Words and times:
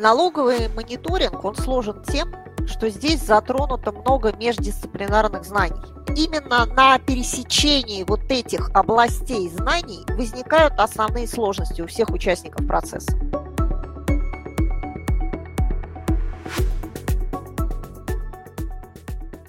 Налоговый 0.00 0.68
мониторинг, 0.68 1.44
он 1.44 1.56
сложен 1.56 2.00
тем, 2.04 2.32
что 2.68 2.88
здесь 2.88 3.20
затронуто 3.20 3.90
много 3.90 4.32
междисциплинарных 4.32 5.44
знаний. 5.44 5.80
Именно 6.16 6.66
на 6.66 7.00
пересечении 7.00 8.04
вот 8.04 8.20
этих 8.28 8.70
областей 8.74 9.48
знаний 9.48 10.04
возникают 10.10 10.74
основные 10.78 11.26
сложности 11.26 11.82
у 11.82 11.88
всех 11.88 12.10
участников 12.10 12.64
процесса. 12.64 13.10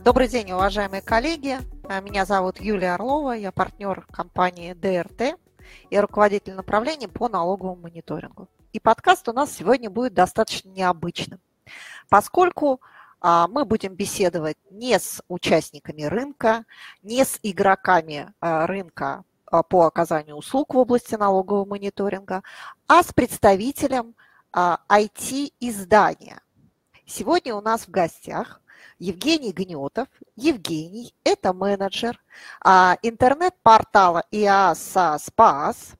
Добрый 0.03 0.27
день, 0.29 0.51
уважаемые 0.51 1.03
коллеги. 1.03 1.59
Меня 2.01 2.25
зовут 2.25 2.59
Юлия 2.59 2.95
Орлова, 2.95 3.33
я 3.33 3.51
партнер 3.51 4.03
компании 4.11 4.73
ДРТ 4.73 5.37
и 5.91 5.99
руководитель 5.99 6.55
направления 6.55 7.07
по 7.07 7.29
налоговому 7.29 7.75
мониторингу. 7.83 8.47
И 8.71 8.79
подкаст 8.79 9.27
у 9.27 9.33
нас 9.33 9.51
сегодня 9.51 9.89
будет 9.89 10.13
достаточно 10.13 10.69
необычным, 10.69 11.39
поскольку 12.07 12.81
а, 13.19 13.47
мы 13.47 13.65
будем 13.65 13.95
беседовать 13.95 14.57
не 14.69 14.99
с 14.99 15.23
участниками 15.27 16.03
рынка, 16.03 16.65
не 17.01 17.25
с 17.25 17.39
игроками 17.41 18.31
а, 18.39 18.67
рынка 18.67 19.23
а, 19.47 19.63
по 19.63 19.87
оказанию 19.87 20.35
услуг 20.35 20.75
в 20.75 20.77
области 20.77 21.15
налогового 21.15 21.65
мониторинга, 21.65 22.43
а 22.87 23.01
с 23.01 23.11
представителем 23.11 24.13
IT-издания. 24.53 26.41
Сегодня 27.07 27.55
у 27.55 27.61
нас 27.61 27.87
в 27.87 27.89
гостях 27.89 28.61
Евгений 28.99 29.51
Гнетов. 29.51 30.07
Евгений– 30.35 31.13
это 31.23 31.53
менеджер 31.53 32.19
интернет-портала 32.63 34.23
ИАСа 34.31 35.17
СПАС, 35.19 35.98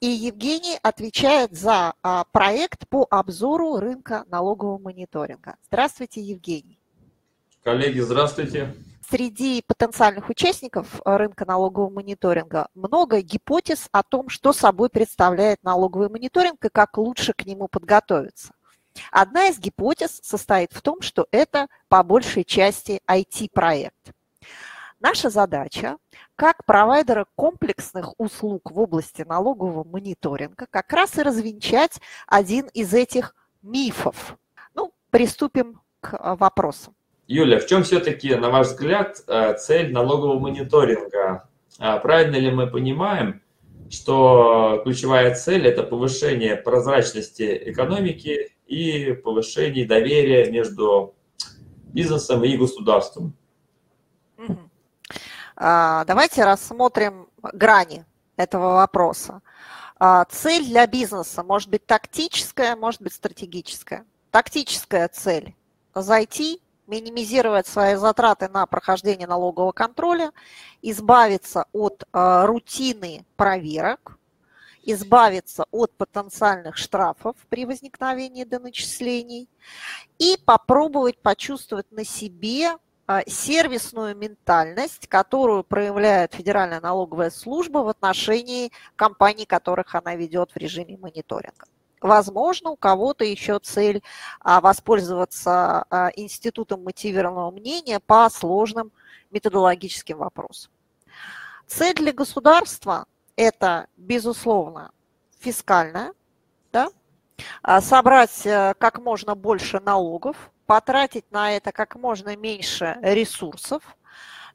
и 0.00 0.06
Евгений 0.06 0.78
отвечает 0.82 1.52
за 1.52 1.94
а, 2.02 2.24
проект 2.32 2.88
по 2.88 3.06
обзору 3.10 3.76
рынка 3.78 4.24
налогового 4.28 4.78
мониторинга. 4.78 5.56
Здравствуйте, 5.66 6.20
Евгений. 6.20 6.78
Коллеги, 7.62 8.00
здравствуйте. 8.00 8.74
Среди 9.10 9.62
потенциальных 9.66 10.28
участников 10.28 11.00
рынка 11.04 11.44
налогового 11.44 11.90
мониторинга 11.90 12.68
много 12.74 13.20
гипотез 13.22 13.88
о 13.90 14.02
том, 14.04 14.28
что 14.28 14.52
собой 14.52 14.88
представляет 14.88 15.62
налоговый 15.64 16.08
мониторинг 16.08 16.64
и 16.64 16.68
как 16.68 16.96
лучше 16.96 17.32
к 17.32 17.44
нему 17.44 17.66
подготовиться. 17.66 18.52
Одна 19.10 19.48
из 19.48 19.58
гипотез 19.58 20.20
состоит 20.22 20.72
в 20.72 20.80
том, 20.80 21.00
что 21.00 21.26
это 21.32 21.66
по 21.88 22.02
большей 22.02 22.44
части 22.44 23.00
IT-проект. 23.08 24.12
Наша 25.00 25.30
задача 25.30 25.96
как 26.36 26.64
провайдера 26.66 27.26
комплексных 27.34 28.12
услуг 28.18 28.70
в 28.70 28.78
области 28.78 29.22
налогового 29.22 29.82
мониторинга 29.82 30.66
как 30.68 30.92
раз 30.92 31.18
и 31.18 31.22
развенчать 31.22 32.00
один 32.26 32.66
из 32.74 32.92
этих 32.92 33.34
мифов. 33.62 34.36
Ну, 34.74 34.92
приступим 35.10 35.80
к 36.00 36.14
а, 36.18 36.36
вопросам. 36.36 36.94
Юля, 37.26 37.60
в 37.60 37.66
чем 37.66 37.82
все-таки, 37.82 38.34
на 38.34 38.50
ваш 38.50 38.68
взгляд, 38.68 39.22
э, 39.26 39.54
цель 39.56 39.90
налогового 39.90 40.38
мониторинга? 40.38 41.48
А 41.78 41.98
правильно 41.98 42.36
ли 42.36 42.50
мы 42.50 42.66
понимаем, 42.66 43.40
что 43.88 44.82
ключевая 44.84 45.34
цель– 45.34 45.66
это 45.68 45.82
повышение 45.82 46.56
прозрачности 46.56 47.58
экономики 47.70 48.52
и 48.66 49.12
повышение 49.12 49.86
доверия 49.86 50.50
между 50.50 51.14
бизнесом 51.84 52.44
и 52.44 52.56
государством? 52.56 53.34
А, 54.36 54.69
давайте 55.60 56.44
рассмотрим 56.44 57.28
грани 57.42 58.06
этого 58.36 58.76
вопроса. 58.76 59.42
А, 59.98 60.24
цель 60.24 60.64
для 60.64 60.86
бизнеса 60.86 61.42
может 61.42 61.68
быть 61.68 61.84
тактическая, 61.84 62.74
может 62.74 63.02
быть 63.02 63.12
стратегическая. 63.12 64.06
Тактическая 64.30 65.08
цель– 65.08 65.54
зайти, 65.94 66.62
минимизировать 66.86 67.66
свои 67.66 67.96
затраты 67.96 68.48
на 68.48 68.64
прохождение 68.64 69.28
налогового 69.28 69.72
контроля, 69.72 70.32
избавиться 70.80 71.66
от 71.72 72.04
а, 72.12 72.46
рутины 72.46 73.26
проверок, 73.36 74.18
избавиться 74.82 75.66
от 75.70 75.92
потенциальных 75.92 76.78
штрафов 76.78 77.36
при 77.50 77.66
возникновении 77.66 78.44
доначислений 78.44 79.50
и 80.18 80.38
попробовать 80.42 81.18
почувствовать 81.18 81.92
на 81.92 82.04
себе 82.06 82.70
а, 82.70 82.78
сервисную 83.26 84.16
ментальность, 84.16 85.08
которую 85.08 85.64
проявляет 85.64 86.34
Федеральная 86.34 86.80
налоговая 86.80 87.30
служба 87.30 87.78
в 87.78 87.88
отношении 87.88 88.72
компаний, 88.96 89.46
которых 89.46 89.94
она 89.94 90.14
ведет 90.14 90.52
в 90.52 90.56
режиме 90.56 90.96
мониторинга. 90.96 91.66
Возможно, 92.00 92.70
у 92.70 92.76
кого-то 92.76 93.24
еще 93.24 93.58
цель 93.58 94.02
а, 94.40 94.60
воспользоваться 94.60 95.84
а, 95.90 96.10
институтом 96.16 96.82
мотивированного 96.82 97.50
мнения 97.50 98.00
по 98.00 98.28
сложным 98.30 98.90
методологическим 99.30 100.18
вопросам. 100.18 100.72
Цель 101.66 101.94
для 101.94 102.12
государства– 102.12 103.06
это, 103.36 103.86
безусловно, 103.96 104.92
фискальная, 105.38 106.14
да? 106.72 106.90
собрать 107.80 108.44
э, 108.44 108.74
как 108.78 108.98
можно 108.98 109.34
больше 109.34 109.80
налогов, 109.80 110.50
потратить 110.70 111.28
на 111.32 111.50
это 111.56 111.72
как 111.72 111.96
можно 111.96 112.36
меньше 112.36 112.96
ресурсов, 113.02 113.82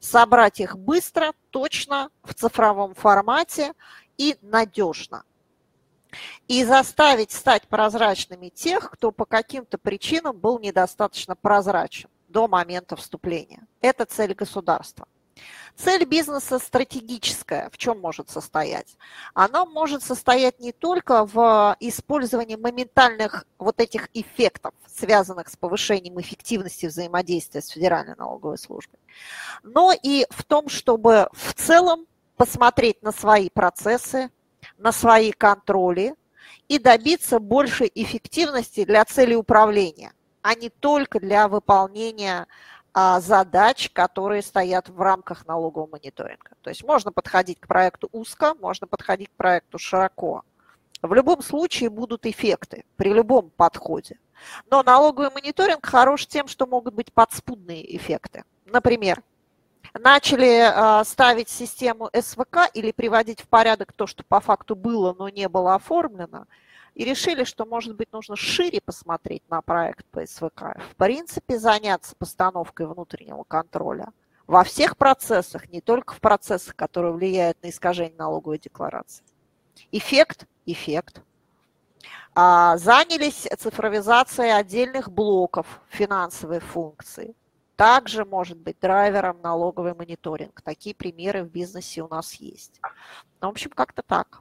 собрать 0.00 0.60
их 0.60 0.78
быстро, 0.78 1.34
точно, 1.50 2.08
в 2.22 2.32
цифровом 2.32 2.94
формате 2.94 3.74
и 4.16 4.38
надежно. 4.40 5.24
И 6.48 6.64
заставить 6.64 7.32
стать 7.32 7.68
прозрачными 7.68 8.48
тех, 8.48 8.92
кто 8.92 9.12
по 9.12 9.26
каким-то 9.26 9.76
причинам 9.76 10.38
был 10.38 10.58
недостаточно 10.58 11.36
прозрачен 11.36 12.08
до 12.28 12.48
момента 12.48 12.96
вступления. 12.96 13.66
Это 13.82 14.06
цель 14.06 14.32
государства. 14.32 15.06
Цель 15.76 16.06
бизнеса 16.06 16.58
стратегическая. 16.58 17.68
В 17.70 17.76
чем 17.76 18.00
может 18.00 18.30
состоять? 18.30 18.96
Она 19.34 19.66
может 19.66 20.02
состоять 20.02 20.58
не 20.58 20.72
только 20.72 21.26
в 21.26 21.76
использовании 21.80 22.56
моментальных 22.56 23.46
вот 23.58 23.78
этих 23.80 24.08
эффектов, 24.14 24.72
связанных 24.86 25.48
с 25.48 25.56
повышением 25.56 26.18
эффективности 26.20 26.86
взаимодействия 26.86 27.60
с 27.60 27.68
Федеральной 27.68 28.16
налоговой 28.16 28.58
службой, 28.58 28.98
но 29.62 29.92
и 29.92 30.26
в 30.30 30.44
том, 30.44 30.68
чтобы 30.68 31.28
в 31.32 31.52
целом 31.54 32.06
посмотреть 32.36 33.02
на 33.02 33.12
свои 33.12 33.50
процессы, 33.50 34.30
на 34.78 34.92
свои 34.92 35.32
контроли 35.32 36.14
и 36.68 36.78
добиться 36.78 37.38
большей 37.38 37.90
эффективности 37.94 38.84
для 38.84 39.04
цели 39.04 39.34
управления, 39.34 40.12
а 40.42 40.54
не 40.54 40.70
только 40.70 41.20
для 41.20 41.48
выполнения 41.48 42.46
задач, 42.96 43.90
которые 43.92 44.40
стоят 44.40 44.88
в 44.88 44.98
рамках 45.02 45.46
налогового 45.46 45.86
мониторинга. 45.92 46.52
То 46.62 46.70
есть 46.70 46.82
можно 46.82 47.12
подходить 47.12 47.60
к 47.60 47.66
проекту 47.66 48.08
узко, 48.10 48.54
можно 48.54 48.86
подходить 48.86 49.28
к 49.28 49.36
проекту 49.36 49.78
широко. 49.78 50.44
В 51.02 51.12
любом 51.12 51.42
случае 51.42 51.90
будут 51.90 52.24
эффекты 52.24 52.86
при 52.96 53.12
любом 53.12 53.50
подходе. 53.50 54.18
Но 54.70 54.82
налоговый 54.82 55.30
мониторинг 55.30 55.84
хорош 55.84 56.26
тем, 56.26 56.48
что 56.48 56.66
могут 56.66 56.94
быть 56.94 57.12
подспудные 57.12 57.96
эффекты. 57.96 58.44
Например, 58.64 59.22
начали 59.92 60.60
а, 60.60 61.04
ставить 61.04 61.50
систему 61.50 62.08
СВК 62.18 62.70
или 62.72 62.92
приводить 62.92 63.42
в 63.42 63.48
порядок 63.48 63.92
то, 63.92 64.06
что 64.06 64.24
по 64.24 64.40
факту 64.40 64.74
было, 64.74 65.14
но 65.18 65.28
не 65.28 65.50
было 65.50 65.74
оформлено– 65.74 66.46
и 66.96 67.04
решили, 67.04 67.44
что, 67.44 67.66
может 67.66 67.94
быть, 67.94 68.10
нужно 68.10 68.36
шире 68.36 68.80
посмотреть 68.80 69.42
на 69.50 69.60
проект 69.60 70.06
по 70.06 70.24
СВК. 70.26 70.78
В 70.90 70.96
принципе, 70.96 71.58
заняться 71.58 72.16
постановкой 72.16 72.86
внутреннего 72.86 73.44
контроля 73.44 74.08
во 74.46 74.64
всех 74.64 74.96
процессах, 74.96 75.68
не 75.68 75.82
только 75.82 76.14
в 76.14 76.20
процессах, 76.20 76.74
которые 76.74 77.12
влияют 77.12 77.62
на 77.62 77.68
искажение 77.68 78.16
налоговой 78.16 78.58
декларации. 78.58 79.22
Эффект– 79.92 80.46
эффект. 80.66 81.20
А, 82.34 82.78
занялись 82.78 83.46
цифровизацией 83.58 84.56
отдельных 84.56 85.10
блоков 85.10 85.66
финансовой 85.88 86.60
функции. 86.60 87.34
Также 87.76 88.24
может 88.24 88.56
быть 88.56 88.78
драйвером 88.80 89.42
налоговый 89.42 89.94
мониторинг. 89.94 90.62
Такие 90.62 90.94
примеры 90.94 91.44
в 91.44 91.50
бизнесе 91.50 92.02
у 92.02 92.08
нас 92.08 92.32
есть. 92.34 92.80
Ну, 93.42 93.48
в 93.48 93.50
общем, 93.50 93.70
как-то 93.70 94.00
так. 94.00 94.40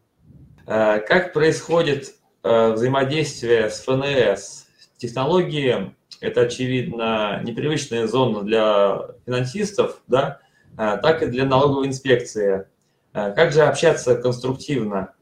Э, 0.67 0.99
как 0.99 1.33
происходит 1.33 2.15
взаимодействие 2.45 3.69
с 3.69 3.81
ФНС. 3.81 4.67
Технологии– 4.97 5.95
это, 6.21 6.41
очевидно, 6.41 7.41
непривычная 7.43 8.07
зона 8.07 8.43
для 8.43 9.09
финансистов, 9.25 10.01
да, 10.07 10.39
э, 10.77 10.97
так 11.01 11.21
и 11.23 11.27
для 11.27 11.45
налоговой 11.45 11.87
инспекции. 11.87 12.67
Э, 13.13 13.33
как 13.33 13.51
же 13.51 13.61
общаться 13.63 14.15
конструктивно? 14.15 15.13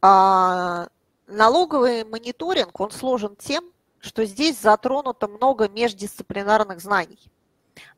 А, 0.00 0.88
налоговый 1.26 2.04
мониторинг, 2.04 2.78
он 2.80 2.90
сложен 2.90 3.36
тем, 3.36 3.72
что 3.98 4.24
здесь 4.24 4.60
затронуто 4.60 5.28
много 5.28 5.68
междисциплинарных 5.68 6.80
знаний. 6.80 7.30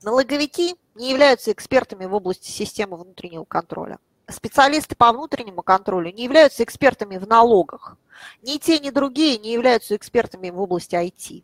Налоговики 0.02 0.76
не 0.94 1.10
являются 1.10 1.52
экспертами 1.52 2.06
в 2.06 2.14
области 2.14 2.50
системы 2.50 2.96
внутреннего 2.96 3.44
контроля. 3.44 3.98
Специалисты 4.30 4.96
по 4.96 5.12
внутреннему 5.12 5.62
контролю 5.62 6.12
не 6.12 6.24
являются 6.24 6.64
экспертами 6.64 7.16
в 7.18 7.26
налогах. 7.26 7.96
Ни 8.42 8.58
те, 8.58 8.78
ни 8.78 8.90
другие 8.90 9.38
не 9.38 9.52
являются 9.52 9.96
экспертами 9.96 10.50
в 10.50 10.60
области 10.60 10.94
IT. 10.94 11.42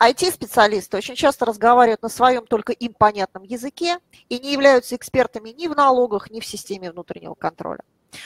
IT-специалисты 0.00 0.96
очень 0.96 1.16
часто 1.16 1.44
разговаривают 1.44 2.02
на 2.02 2.08
своем 2.08 2.46
только 2.46 2.72
им 2.72 2.94
понятном 2.94 3.42
языке 3.42 3.98
и 4.28 4.38
не 4.38 4.52
являются 4.52 4.94
экспертами 4.94 5.50
ни 5.50 5.66
в 5.66 5.74
налогах, 5.74 6.30
ни 6.30 6.40
в 6.40 6.46
системе 6.46 6.92
внутреннего 6.92 7.34
контроля. 7.34 7.82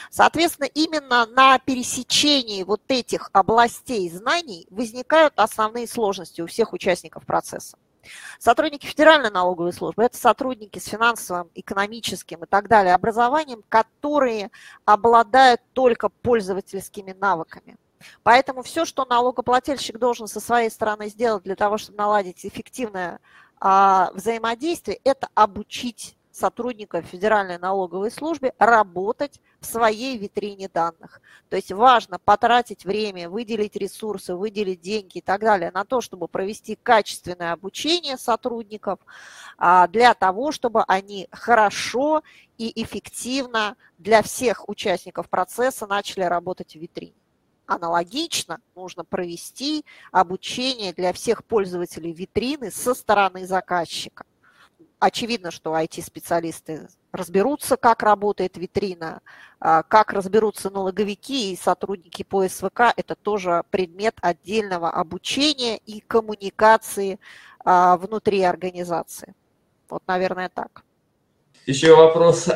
Соответственно, 0.09 0.67
именно 0.67 1.25
на 1.25 1.57
пересечении 1.59 2.63
вот 2.63 2.81
этих 2.87 3.29
областей 3.33 4.09
знаний 4.09 4.67
возникают 4.69 5.33
основные 5.37 5.87
сложности 5.87 6.41
у 6.41 6.47
всех 6.47 6.73
участников 6.73 7.25
процесса. 7.25 7.77
Сотрудники 8.39 8.85
Федеральной 8.85 9.31
налоговой 9.31 9.73
службы– 9.73 10.03
это 10.05 10.17
сотрудники 10.17 10.79
с 10.79 10.85
финансовым, 10.85 11.49
экономическим 11.55 12.43
и 12.43 12.47
так 12.47 12.67
далее 12.67 12.93
образованием, 12.93 13.63
которые 13.69 14.51
обладают 14.85 15.61
только 15.73 16.09
пользовательскими 16.09 17.13
навыками. 17.13 17.77
Поэтому 18.23 18.63
все, 18.63 18.85
что 18.85 19.05
налогоплательщик 19.05 19.97
должен 19.97 20.27
со 20.27 20.39
своей 20.39 20.69
стороны 20.69 21.07
сделать 21.07 21.43
для 21.43 21.55
того, 21.55 21.77
чтобы 21.77 21.97
наладить 21.97 22.45
эффективное 22.45 23.19
а, 23.59 24.11
взаимодействие, 24.13 24.99
это 25.03 25.29
обучить 25.35 26.17
сотрудников 26.33 27.05
Федеральной 27.05 27.59
налоговой 27.59 28.09
службы 28.09 28.53
работать 28.57 29.39
в 29.59 29.65
своей 29.65 30.17
витрине 30.17 30.67
данных. 30.67 31.21
То 31.49 31.55
есть 31.55 31.71
важно 31.71 32.17
потратить 32.17 32.85
время, 32.85 33.29
выделить 33.29 33.75
ресурсы, 33.75 34.35
выделить 34.35 34.81
деньги 34.81 35.19
и 35.19 35.21
так 35.21 35.41
далее 35.41 35.69
на 35.71 35.85
то, 35.85 36.01
чтобы 36.01 36.27
провести 36.27 36.75
качественное 36.75 37.53
обучение 37.53 38.17
сотрудников 38.17 38.99
а, 39.57 39.87
для 39.87 40.15
того, 40.15 40.51
чтобы 40.51 40.83
они 40.87 41.27
хорошо 41.31 42.23
и 42.57 42.81
эффективно 42.81 43.77
для 43.99 44.23
всех 44.23 44.67
участников 44.67 45.29
процесса 45.29 45.85
начали 45.85 46.23
работать 46.23 46.73
в 46.73 46.79
витрине. 46.79 47.13
Аналогично 47.67 48.59
нужно 48.75 49.05
провести 49.05 49.85
обучение 50.11 50.93
для 50.93 51.13
всех 51.13 51.45
пользователей 51.45 52.11
витрины 52.11 52.71
со 52.71 52.93
стороны 52.93 53.45
заказчика. 53.45 54.25
Очевидно, 55.05 55.51
что 55.51 55.75
IT-специалисты 55.75 56.87
разберутся, 57.11 57.75
как 57.75 58.03
работает 58.03 58.55
витрина, 58.55 59.21
а, 59.59 59.83
как 59.83 60.13
разберутся 60.13 60.69
налоговики 60.69 61.51
и 61.51 61.57
сотрудники 61.57 62.23
по 62.23 62.47
СВК. 62.47 62.93
Это 62.95 63.15
тоже 63.15 63.63
предмет 63.69 64.15
отдельного 64.21 64.89
обучения 64.89 65.77
и 65.77 65.99
коммуникации 65.99 67.19
а, 67.65 67.97
внутри 67.97 68.43
организации. 68.43 69.35
Вот, 69.89 70.03
наверное, 70.07 70.49
так. 70.53 70.83
Еще 71.65 71.95
вопрос. 71.95 72.49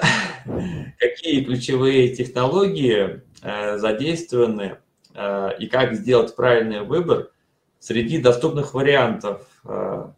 Какие 0.99 1.43
ключевые 1.43 2.15
технологии 2.15 3.21
э, 3.41 3.77
задействованы 3.77 4.77
Э, 5.17 5.49
и 5.59 5.65
как 5.65 5.95
сделать 5.95 6.35
правильный 6.35 6.83
выбор 6.83 7.31
среди 7.79 8.19
доступных 8.19 8.75
вариантов 8.75 9.47
э, 9.65 10.09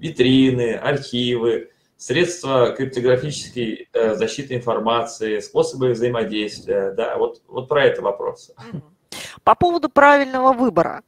витрины, 0.00 0.72
архивы, 0.76 1.70
средства 1.96 2.72
криптографической 2.72 3.88
э, 3.92 4.14
защиты 4.14 4.54
информации, 4.54 5.40
способы 5.40 5.90
взаимодействия. 5.90 6.92
Да, 6.92 7.16
вот, 7.16 7.42
вот 7.48 7.68
про 7.68 7.84
это 7.84 8.02
вопрос. 8.02 8.52
По 9.44 9.54
поводу 9.54 9.88
правильного 9.88 10.52
выбора. 10.52 11.02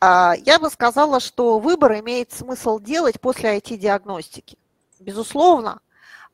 А, 0.00 0.34
я 0.44 0.58
бы 0.58 0.70
сказала, 0.70 1.20
что 1.20 1.58
выбор 1.58 1.98
имеет 2.00 2.32
смысл 2.32 2.78
делать 2.78 3.20
после 3.20 3.58
IT-диагностики. 3.58 4.56
Безусловно, 5.00 5.80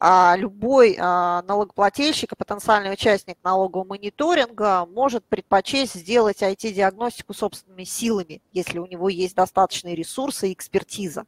любой 0.02 0.96
а, 0.98 1.42
налогоплательщик 1.42 2.32
и 2.32 2.36
потенциальный 2.36 2.90
участник 2.90 3.36
налогового 3.44 3.86
мониторинга 3.86 4.86
может 4.86 5.26
предпочесть 5.26 5.92
сделать 5.92 6.42
IT-диагностику 6.42 7.34
собственными 7.34 7.84
силами, 7.84 8.40
если 8.52 8.78
у 8.78 8.86
него 8.86 9.10
есть 9.10 9.34
достаточные 9.34 9.94
ресурсы 9.94 10.48
и 10.48 10.52
экспертиза. 10.54 11.26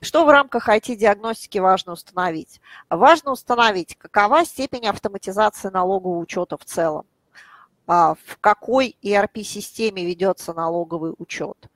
Что 0.00 0.24
в 0.24 0.30
рамках 0.30 0.68
IT-диагностики 0.68 1.58
важно 1.58 1.92
установить? 1.92 2.60
Важно 2.90 3.30
установить, 3.32 3.96
какова 3.96 4.44
степень 4.44 4.88
автоматизации 4.88 5.68
налогового 5.68 6.18
учета 6.18 6.58
в 6.58 6.64
целом, 6.64 7.06
а, 7.86 8.14
в 8.14 8.38
какой 8.40 8.96
ERP-системе 9.00 10.04
ведется 10.04 10.52
налоговый 10.52 11.14
учет. 11.18 11.68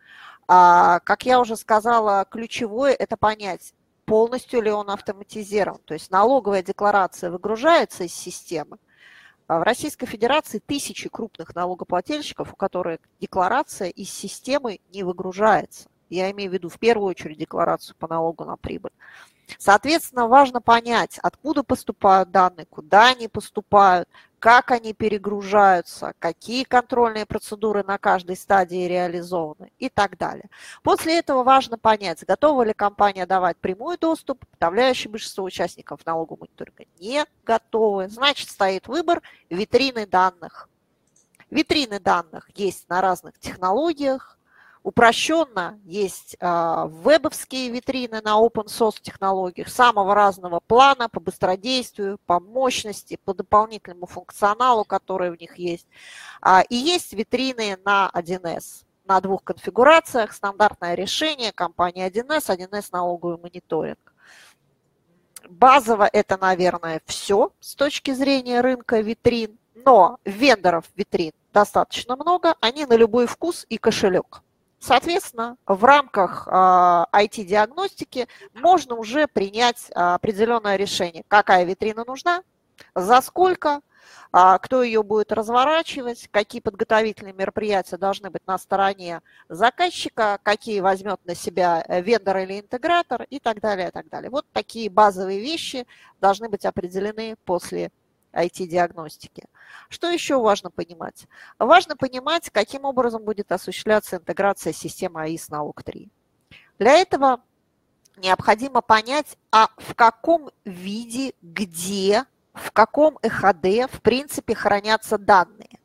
Как 0.49 1.25
я 1.25 1.41
уже 1.41 1.57
сказала, 1.57 2.25
ключевое– 2.25 2.93
это 2.99 3.17
понять, 3.17 3.75
полностью 4.07 4.63
ли 4.63 4.71
он 4.71 4.89
автоматизирован. 4.89 5.81
То 5.85 5.95
есть 5.95 6.11
налоговая 6.11 6.63
декларация 6.63 7.31
выгружается 7.31 8.05
из 8.05 8.15
системы. 8.15 8.79
А 9.49 9.59
в 9.59 9.63
Российской 9.63 10.07
Федерации 10.07 10.59
тысячи 10.65 11.09
крупных 11.09 11.55
налогоплательщиков, 11.55 12.53
у 12.53 12.57
которых 12.57 13.01
декларация 13.21 13.89
из 13.91 14.11
системы 14.11 14.81
не 14.93 15.03
выгружается. 15.03 15.89
Я 16.09 16.31
имею 16.31 16.51
в 16.51 16.55
виду 16.55 16.69
в 16.69 16.79
первую 16.79 17.11
очередь 17.11 17.39
декларацию 17.39 17.97
по 17.97 18.09
налогу 18.09 18.45
на 18.45 18.57
прибыль. 18.57 18.93
Соответственно, 19.59 20.27
важно 20.27 20.61
понять, 20.61 21.19
откуда 21.23 21.63
поступают 21.63 22.31
данные, 22.31 22.67
куда 22.67 23.09
они 23.09 23.29
поступают, 23.29 24.09
как 24.39 24.71
они 24.71 24.93
перегружаются, 24.93 26.15
какие 26.19 26.65
контрольные 26.65 27.27
процедуры 27.27 27.83
на 27.83 27.99
каждой 27.99 28.37
стадии 28.37 28.87
реализованы 28.87 29.73
и 29.79 29.89
так 29.89 30.19
далее. 30.19 30.51
После 30.83 31.19
этого 31.19 31.43
важно 31.43 31.79
понять, 31.79 32.25
готова 32.25 32.63
ли 32.63 32.73
компания 32.73 33.27
давать 33.27 33.57
прямой 33.57 33.97
доступ, 33.97 34.45
подавляющее 34.47 35.11
большинство 35.11 35.45
участников 35.45 36.05
налогового 36.05 36.47
мониторинга 36.47 36.85
не 37.01 37.25
готовы. 37.45 38.09
Значит, 38.09 38.51
стоит 38.51 38.89
выбор 38.89 39.23
витрины 39.51 40.07
данных. 40.07 40.69
Витрины 41.51 42.01
данных 42.01 42.51
есть 42.55 42.89
на 42.89 43.01
разных 43.01 43.39
технологиях, 43.39 44.36
Упрощенно 44.87 45.81
есть 45.85 46.37
а, 46.39 46.87
вебовские 46.87 47.71
витрины 47.71 48.21
на 48.23 48.39
open 48.41 48.67
source 48.67 49.03
технологиях 49.03 49.67
самого 49.67 50.15
разного 50.15 50.61
плана 50.61 51.09
по 51.09 51.19
быстродействию, 51.19 52.21
по 52.25 52.39
мощности, 52.39 53.19
по 53.25 53.35
дополнительному 53.35 54.07
функционалу, 54.07 54.85
который 54.85 55.33
в 55.33 55.41
них 55.41 55.59
есть. 55.59 55.89
А, 56.41 56.63
и 56.69 56.77
есть 56.77 57.13
витрины 57.15 57.77
на 57.85 58.09
1С 58.15 58.85
на 59.07 59.21
двух 59.21 59.43
конфигурациях. 59.43 60.33
Стандартное 60.33 60.95
решение 60.95 61.51
компании 61.51 62.09
1С, 62.09 62.57
1С 62.57 62.91
налоговый 62.93 63.39
мониторинг. 63.39 64.15
Базово 65.49 66.09
это, 66.13 66.39
наверное, 66.39 67.03
все 67.07 67.51
с 67.59 67.75
точки 67.75 68.13
зрения 68.13 68.61
рынка 68.61 69.01
витрин, 69.01 69.59
но 69.75 70.21
вендоров 70.25 70.85
витрин 70.95 71.33
достаточно 71.53 72.15
много, 72.15 72.55
они 72.61 72.87
на 72.87 72.95
любой 72.95 73.27
вкус 73.27 73.67
и 73.69 73.79
кошелек. 73.79 74.45
Соответственно, 74.79 75.57
в 75.67 75.85
рамках 75.85 76.47
IT-диагностики 76.47 78.29
а, 78.29 78.59
можно 78.59 78.95
уже 78.95 79.27
принять 79.27 79.91
а, 79.95 80.15
определенное 80.17 80.77
решение, 80.77 81.25
какая 81.29 81.65
витрина 81.65 82.05
нужна, 82.07 82.43
за 82.95 83.21
сколько, 83.23 83.81
а, 84.33 84.59
кто 84.59 84.83
ее 84.83 85.03
будет 85.03 85.33
разворачивать, 85.33 86.29
какие 86.31 86.61
подготовительные 86.61 87.33
мероприятия 87.33 87.97
должны 87.97 88.31
быть 88.31 88.47
на 88.47 88.59
стороне 88.59 89.23
заказчика, 89.49 90.39
какие 90.43 90.81
возьмет 90.81 91.21
на 91.25 91.35
себя 91.35 91.85
вендор 91.89 92.39
или 92.39 92.61
интегратор 92.61 93.27
и 93.31 93.41
так 93.41 93.61
далее, 93.61 93.89
и 93.89 93.91
так 93.91 94.09
далее. 94.11 94.31
Вот 94.31 94.47
такие 94.53 94.91
базовые 94.91 95.41
вещи 95.41 95.87
должны 96.21 96.49
быть 96.51 96.67
определены 96.67 97.37
после 97.45 97.91
IT-диагностики. 98.37 99.45
Что 99.89 100.11
еще 100.11 100.41
важно 100.41 100.71
понимать? 100.71 101.27
Важно 101.59 101.97
понимать, 101.97 102.51
каким 102.51 102.85
образом 102.85 103.25
будет 103.25 103.51
осуществляться 103.53 104.17
интеграция 104.17 104.73
системы 104.73 105.23
АИС 105.23 105.49
налог 105.49 105.83
3. 105.83 106.11
Для 106.79 106.93
этого 106.93 107.41
необходимо 108.17 108.81
понять, 108.83 109.37
а 109.51 109.69
в 109.77 109.95
каком 109.95 110.51
виде, 110.65 111.35
где, 111.43 112.25
в 112.53 112.73
каком 112.73 113.19
ЭХД 113.23 113.93
в 113.93 114.01
принципе 114.03 114.55
хранятся 114.55 115.19
данные. 115.19 115.79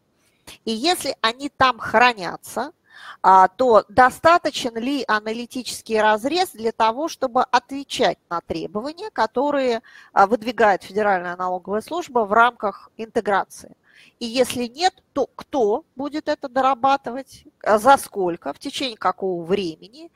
И 0.65 0.71
если 0.71 1.15
они 1.21 1.49
там 1.49 1.79
хранятся, 1.79 2.73
то 3.21 3.85
достаточен 3.87 4.75
ли 4.77 5.03
аналитический 5.07 6.01
разрез 6.01 6.51
для 6.51 6.71
того, 6.71 7.07
чтобы 7.07 7.43
отвечать 7.43 8.17
на 8.29 8.41
требования, 8.41 9.09
которые 9.11 9.81
а, 10.13 10.27
выдвигает 10.27 10.83
Федеральная 10.83 11.35
налоговая 11.35 11.81
служба 11.81 12.19
в 12.25 12.33
рамках 12.33 12.89
интеграции. 12.97 13.75
И 14.19 14.25
если 14.25 14.65
нет, 14.65 14.93
то 15.13 15.27
кто 15.35 15.85
будет 15.95 16.27
это 16.27 16.49
дорабатывать, 16.49 17.45
а 17.63 17.77
за 17.77 17.97
сколько, 17.97 18.53
в 18.53 18.59
течение 18.59 18.97
какого 18.97 19.43
времени 19.43 20.11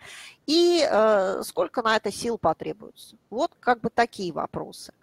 и 0.46 0.88
э, 0.88 1.41
сколько 1.44 1.82
на 1.82 1.96
это 1.96 2.12
сил 2.12 2.38
потребуется. 2.38 3.15
Вот 3.29 3.51
как 3.60 3.82
бы 3.82 3.89
такие 3.89 4.32
вопросы. 4.32 4.94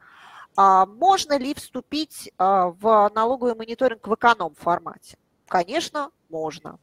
А 0.57 0.87
можно 0.87 1.38
ли 1.38 1.55
вступить 1.55 2.31
в 2.38 3.11
налоговый 3.14 3.55
мониторинг 3.55 4.07
в 4.07 4.14
эконом-формате? 4.14 5.17
Конечно, 5.49 6.11
можно. 6.29 6.79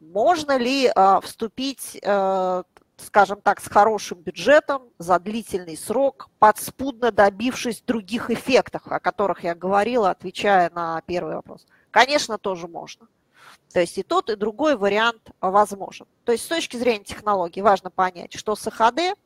Можно 0.00 0.56
ли 0.56 0.90
а, 0.94 1.20
вступить 1.20 1.98
а, 2.04 2.64
скажем 3.00 3.40
так, 3.40 3.60
с 3.60 3.68
хорошим 3.68 4.18
бюджетом, 4.18 4.82
за 4.98 5.18
длительный 5.18 5.76
срок, 5.76 6.28
подспудно 6.38 7.12
добившись 7.12 7.82
других 7.82 8.30
эффектов, 8.30 8.82
о 8.86 9.00
которых 9.00 9.44
я 9.44 9.54
говорила, 9.54 10.10
отвечая 10.10 10.70
на 10.70 11.00
первый 11.02 11.36
вопрос. 11.36 11.66
Конечно, 11.90 12.38
тоже 12.38 12.68
можно. 12.68 13.06
То 13.72 13.80
есть 13.80 13.98
и 13.98 14.02
тот, 14.02 14.30
и 14.30 14.36
другой 14.36 14.76
вариант 14.76 15.30
возможен. 15.40 16.06
То 16.24 16.32
есть 16.32 16.44
с 16.44 16.48
точки 16.48 16.76
зрения 16.76 17.04
технологий 17.04 17.62
важно 17.62 17.90
понять, 17.90 18.34
что 18.34 18.56
с 18.56 18.70
ХД, 18.70 19.18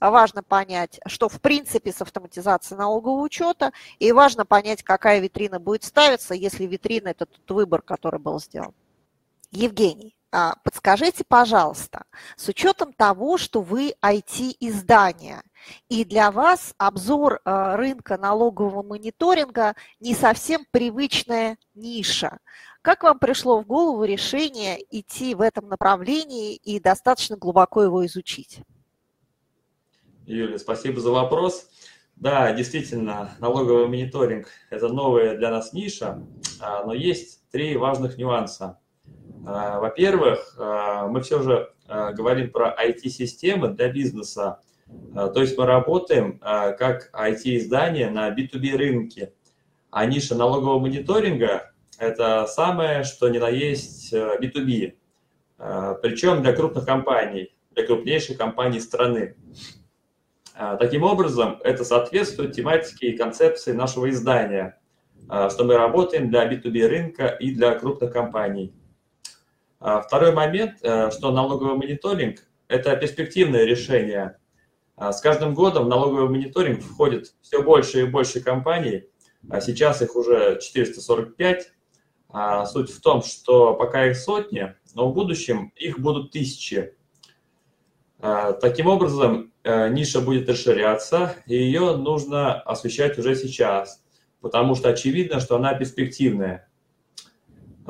важно 0.00 0.42
понять, 0.42 1.00
что 1.06 1.28
в 1.28 1.40
принципе 1.40 1.92
с 1.92 2.02
автоматизацией 2.02 2.78
налогового 2.78 3.22
учета, 3.22 3.72
и 3.98 4.12
важно 4.12 4.44
понять, 4.44 4.82
какая 4.82 5.20
витрина 5.20 5.58
будет 5.58 5.84
ставиться, 5.84 6.34
если 6.34 6.66
витрина– 6.66 7.08
это 7.10 7.26
тот 7.26 7.50
выбор, 7.50 7.82
который 7.82 8.20
был 8.20 8.38
сделан. 8.38 8.74
Евгений, 9.50 10.16
а, 10.32 10.54
подскажите, 10.62 11.24
пожалуйста, 11.26 12.04
с 12.36 12.48
учетом 12.48 12.92
того, 12.92 13.36
что 13.36 13.62
вы 13.62 13.94
IT-издание, 14.00 15.42
и 15.88 16.04
для 16.04 16.30
вас 16.30 16.72
обзор 16.78 17.40
а, 17.44 17.76
рынка 17.76 18.16
налогового 18.16 18.84
мониторинга 18.84 19.74
не 19.98 20.14
совсем 20.14 20.64
привычная 20.70 21.58
ниша. 21.74 22.38
Как 22.80 23.02
вам 23.02 23.18
пришло 23.18 23.60
в 23.60 23.66
голову 23.66 24.04
решение 24.04 24.78
идти 24.90 25.34
в 25.34 25.40
этом 25.40 25.68
направлении 25.68 26.54
и 26.54 26.78
достаточно 26.78 27.36
глубоко 27.36 27.82
его 27.82 28.06
изучить? 28.06 28.60
Юлия, 30.26 30.60
спасибо 30.60 31.00
за 31.00 31.10
вопрос. 31.10 31.68
Да, 32.14 32.52
действительно, 32.52 33.34
налоговый 33.40 33.88
мониторинг– 33.88 34.46
это 34.70 34.88
новая 34.88 35.36
для 35.36 35.50
нас 35.50 35.72
ниша, 35.72 36.22
а, 36.60 36.84
но 36.84 36.94
есть 36.94 37.42
три 37.50 37.76
важных 37.76 38.16
нюанса– 38.16 38.78
во-первых, 39.42 40.54
а, 40.58 41.06
мы 41.08 41.22
все 41.22 41.42
же 41.42 41.72
а, 41.88 42.12
говорим 42.12 42.50
про 42.50 42.74
IT-системы 42.74 43.68
для 43.68 43.88
бизнеса, 43.90 44.60
то 45.14 45.40
есть 45.40 45.56
мы 45.56 45.66
работаем 45.66 46.40
как 46.40 47.10
IT-издание 47.14 48.10
на 48.10 48.30
B2B 48.30 48.76
рынке, 48.76 49.32
а 49.88 50.04
ниша 50.04 50.34
налогового 50.34 50.80
мониторинга– 50.80 51.70
это 51.98 52.46
самое, 52.48 53.04
что 53.04 53.28
ни 53.28 53.38
на 53.38 53.48
есть 53.50 54.12
B2B, 54.12 54.94
причем 56.02 56.42
для 56.42 56.52
крупных 56.54 56.86
компаний, 56.86 57.54
для 57.70 57.86
крупнейших 57.86 58.36
компаний 58.36 58.80
страны. 58.80 59.36
Таким 60.80 61.04
образом, 61.04 61.60
это 61.62 61.84
соответствует 61.84 62.50
тематике 62.50 63.10
и 63.10 63.16
концепции 63.16 63.70
нашего 63.70 64.10
издания, 64.10 64.80
что 65.26 65.62
мы 65.62 65.76
работаем 65.76 66.30
для 66.30 66.52
B2B 66.52 66.88
рынка 66.88 67.26
и 67.26 67.54
для 67.54 67.78
крупных 67.78 68.12
компаний. 68.12 68.74
А 69.80 70.02
второй 70.02 70.32
момент, 70.32 70.78
э, 70.82 71.10
что 71.10 71.32
налоговый 71.32 71.74
мониторинг– 71.74 72.40
это 72.68 72.94
перспективное 72.96 73.64
решение. 73.64 74.38
А 74.94 75.12
с 75.12 75.22
каждым 75.22 75.54
годом 75.54 75.86
в 75.86 75.88
налоговый 75.88 76.28
мониторинг 76.28 76.82
входит 76.82 77.34
все 77.40 77.62
больше 77.62 78.02
и 78.02 78.06
больше 78.06 78.40
компаний, 78.40 79.04
а 79.48 79.62
сейчас 79.62 80.02
их 80.02 80.14
уже 80.14 80.58
445. 80.60 81.72
Суть 82.66 82.90
в 82.90 83.00
том, 83.00 83.22
что 83.22 83.74
пока 83.74 84.06
их 84.06 84.16
сотни, 84.16 84.76
но 84.94 85.10
в 85.10 85.14
будущем 85.14 85.72
их 85.74 85.98
будут 85.98 86.30
тысячи. 86.30 86.94
Таким 88.20 88.86
образом, 88.86 89.52
э, 89.64 89.88
ниша 89.88 90.20
будет 90.20 90.48
расширяться, 90.48 91.34
и 91.46 91.56
ее 91.56 91.96
нужно 91.96 92.60
освещать 92.60 93.18
уже 93.18 93.34
сейчас, 93.34 94.04
потому 94.40 94.74
что 94.74 94.90
очевидно, 94.90 95.40
что 95.40 95.56
она 95.56 95.74
перспективная. 95.74 96.69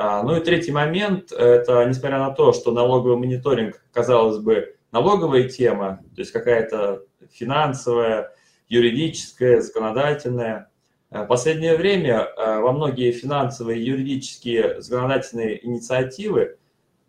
А, 0.03 0.23
ну 0.23 0.35
и 0.35 0.41
третий 0.41 0.73
момент, 0.73 1.31
это 1.31 1.85
несмотря 1.85 2.19
на 2.21 2.31
то, 2.31 2.55
что 2.55 2.73
налоговый 2.73 3.19
мониторинг, 3.19 3.85
казалось 3.93 4.39
бы, 4.39 4.77
налоговая 4.93 5.47
тема, 5.47 6.01
то 6.15 6.23
есть 6.23 6.33
какая-то 6.33 7.03
финансовая, 7.31 8.35
юридическая, 8.71 9.61
законодательная, 9.61 10.71
в 11.11 11.27
последнее 11.27 11.77
время 11.77 12.23
а, 12.23 12.61
во 12.61 12.73
многие 12.73 13.13
финансовые, 13.13 13.85
юридические, 13.85 14.81
законодательные 14.81 15.67
инициативы 15.67 16.57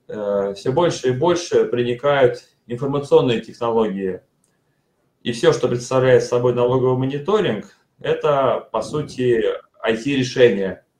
а, 0.09 0.53
все 0.53 0.73
больше 0.73 1.11
и 1.11 1.17
больше 1.17 1.63
проникают 1.63 2.43
информационные 2.67 3.39
технологии. 3.39 4.19
И 5.23 5.31
все, 5.31 5.53
что 5.53 5.69
представляет 5.69 6.23
собой 6.23 6.53
налоговый 6.53 6.97
мониторинг, 6.97 7.67
это, 8.01 8.67
по 8.69 8.81
сути, 8.81 9.45
IT-решение– 9.81 10.83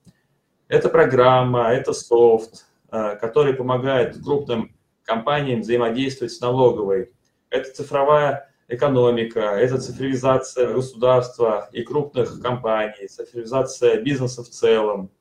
это 0.72 0.88
программа, 0.88 1.74
это 1.74 1.92
софт, 1.92 2.66
э, 2.92 3.18
который 3.18 3.54
помогает 3.54 4.16
крупным 4.24 4.74
компаниям 5.04 5.60
взаимодействовать 5.60 6.32
с 6.32 6.40
налоговой. 6.40 7.12
Это 7.50 7.76
цифровая 7.76 8.50
экономика, 8.70 9.42
это 9.42 9.80
цифровизация 9.80 10.74
государства 10.74 11.68
и 11.74 11.84
крупных 11.84 12.42
компаний, 12.42 13.08
цифровизация 13.08 14.02
бизнеса 14.02 14.44
в 14.44 14.48
целом. 14.48 15.12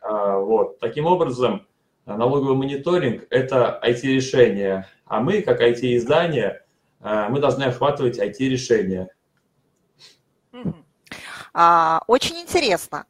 А, 0.00 0.38
вот. 0.38 0.78
Таким 0.78 1.04
образом, 1.04 1.66
налоговый 2.06 2.56
мониторинг– 2.56 3.26
это 3.30 3.78
IT-решение, 3.86 4.86
а 5.04 5.20
мы, 5.20 5.42
как 5.42 5.60
IT-издание, 5.60 6.62
э, 7.02 7.28
мы 7.28 7.40
должны 7.40 7.64
охватывать 7.64 8.18
IT-решения. 8.18 9.10
А, 11.52 12.00
очень 12.06 12.40
интересно. 12.40 13.04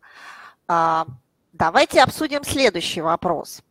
А, 1.57 1.67
Давайте 1.67 2.03
обсудим 2.03 2.45
следующий 2.45 3.01
вопрос. 3.01 3.63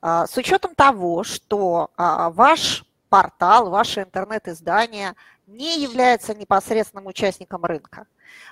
А, 0.00 0.26
с 0.26 0.36
учетом 0.36 0.74
того, 0.74 1.24
что 1.24 1.90
а, 1.96 2.30
ваш 2.30 2.84
портал, 3.08 3.70
ваше 3.70 4.02
интернет-издание 4.02 5.14
не 5.46 5.82
является 5.82 6.34
непосредственным 6.34 7.06
участником 7.06 7.64
рынка, 7.64 8.06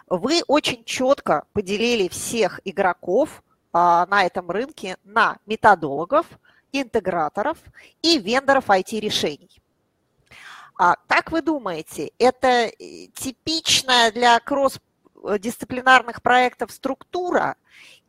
вы 0.08 0.42
очень 0.46 0.84
четко 0.84 1.44
поделили 1.52 2.08
всех 2.08 2.60
игроков 2.64 3.42
а, 3.72 4.06
на 4.06 4.24
этом 4.24 4.50
рынке 4.50 4.96
на 5.04 5.38
методологов, 5.46 6.26
интеграторов 6.72 7.58
и 8.02 8.18
вендоров 8.18 8.68
IT-решений. 8.68 9.50
Как 11.06 11.30
вы 11.30 11.42
думаете, 11.42 12.12
это 12.18 12.48
э, 12.66 12.72
типичная 13.14 14.10
для 14.10 14.40
кросс-дисциплинарных 15.22 16.22
проектов 16.22 16.70
структура 16.70 17.56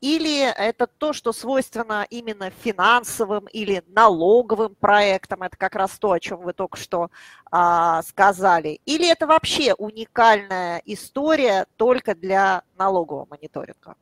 или 0.02 0.42
это 0.42 0.88
то, 0.88 1.14
что 1.14 1.32
свойственно 1.32 2.06
именно 2.10 2.50
финансовым 2.50 3.46
или 3.46 3.84
налоговым 3.88 4.76
проектам, 4.76 5.44
это 5.44 5.56
как 5.56 5.76
раз 5.76 5.92
то, 5.98 6.12
о 6.12 6.20
чем 6.20 6.42
вы 6.42 6.54
только 6.54 6.78
что 6.78 7.10
а, 7.52 8.02
сказали, 8.02 8.82
или 8.86 9.10
это 9.10 9.28
вообще 9.28 9.74
уникальная 9.76 10.82
история 10.86 11.68
только 11.78 12.16
для 12.16 12.64
налогового 12.78 13.28
мониторинга? 13.30 13.96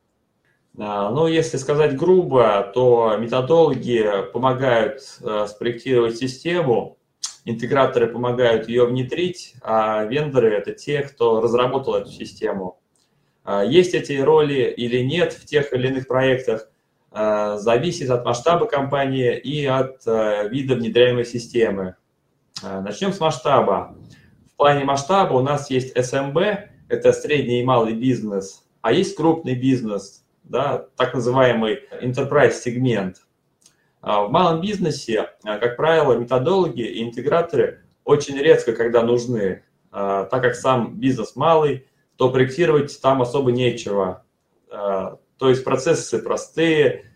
Ну, 0.74 1.27
если 1.27 1.58
сказать 1.58 1.98
грубо, 1.98 2.72
то 2.74 3.18
методологи 3.18 4.10
помогают 4.32 5.01
э, 5.22 5.46
спроектировать 5.48 6.15
систему, 6.15 6.98
интеграторы 7.44 8.08
помогают 8.08 8.70
ее 8.70 8.86
внедрить, 8.86 9.56
а 9.62 10.06
вендоры– 10.06 10.53
это 10.56 10.72
те, 10.72 11.01
кто 11.01 11.41
разработал 11.41 11.96
эту 11.96 12.10
систему. 12.10 12.80
А, 13.43 13.63
есть 13.63 13.93
эти 13.93 14.13
роли 14.13 14.74
или 14.75 15.00
нет 15.00 15.33
в 15.33 15.45
тех 15.45 15.74
или 15.74 15.88
иных 15.88 16.07
проектах, 16.07 16.69
а, 17.12 17.57
зависит 17.57 18.10
от 18.10 18.24
масштаба 18.24 18.65
компании 18.65 19.38
и 19.38 19.65
от 19.65 20.01
а, 20.07 20.43
вида 20.43 20.75
внедряемой 20.75 21.25
системы. 21.25 21.95
Начнем 22.62 23.12
с 23.12 23.19
масштаба. 23.19 23.95
В 24.53 24.57
плане 24.57 24.86
масштаба 24.86 25.33
у 25.33 25.41
нас 25.41 25.71
есть 25.71 25.98
SMB, 25.98 26.69
это 26.89 27.12
средний 27.12 27.62
и 27.62 27.65
малый 27.65 27.93
бизнес, 27.93 28.63
а 28.81 28.91
есть 28.91 29.15
крупный 29.15 29.55
бизнес, 29.55 30.24
да, 30.43 30.86
так 30.95 31.15
называемый 31.15 31.79
enterprise 32.03 32.51
сегмент. 32.51 33.24
В 34.03 34.27
малом 34.29 34.62
бизнесе, 34.62 35.31
как 35.43 35.75
правило, 35.75 36.13
методологи 36.13 36.83
и 36.83 37.03
интеграторы 37.03 37.83
очень 38.03 38.38
редко 38.38 38.74
когда 38.74 39.01
нужны, 39.01 39.63
так 39.89 40.29
как 40.29 40.53
сам 40.53 41.00
бизнес 41.00 41.36
малый, 41.36 41.88
то 42.21 42.29
проектировать 42.29 43.01
там 43.01 43.23
особо 43.23 43.51
нечего. 43.51 44.23
А, 44.69 45.17
то 45.39 45.49
есть 45.49 45.63
процессы 45.63 46.19
простые, 46.19 47.11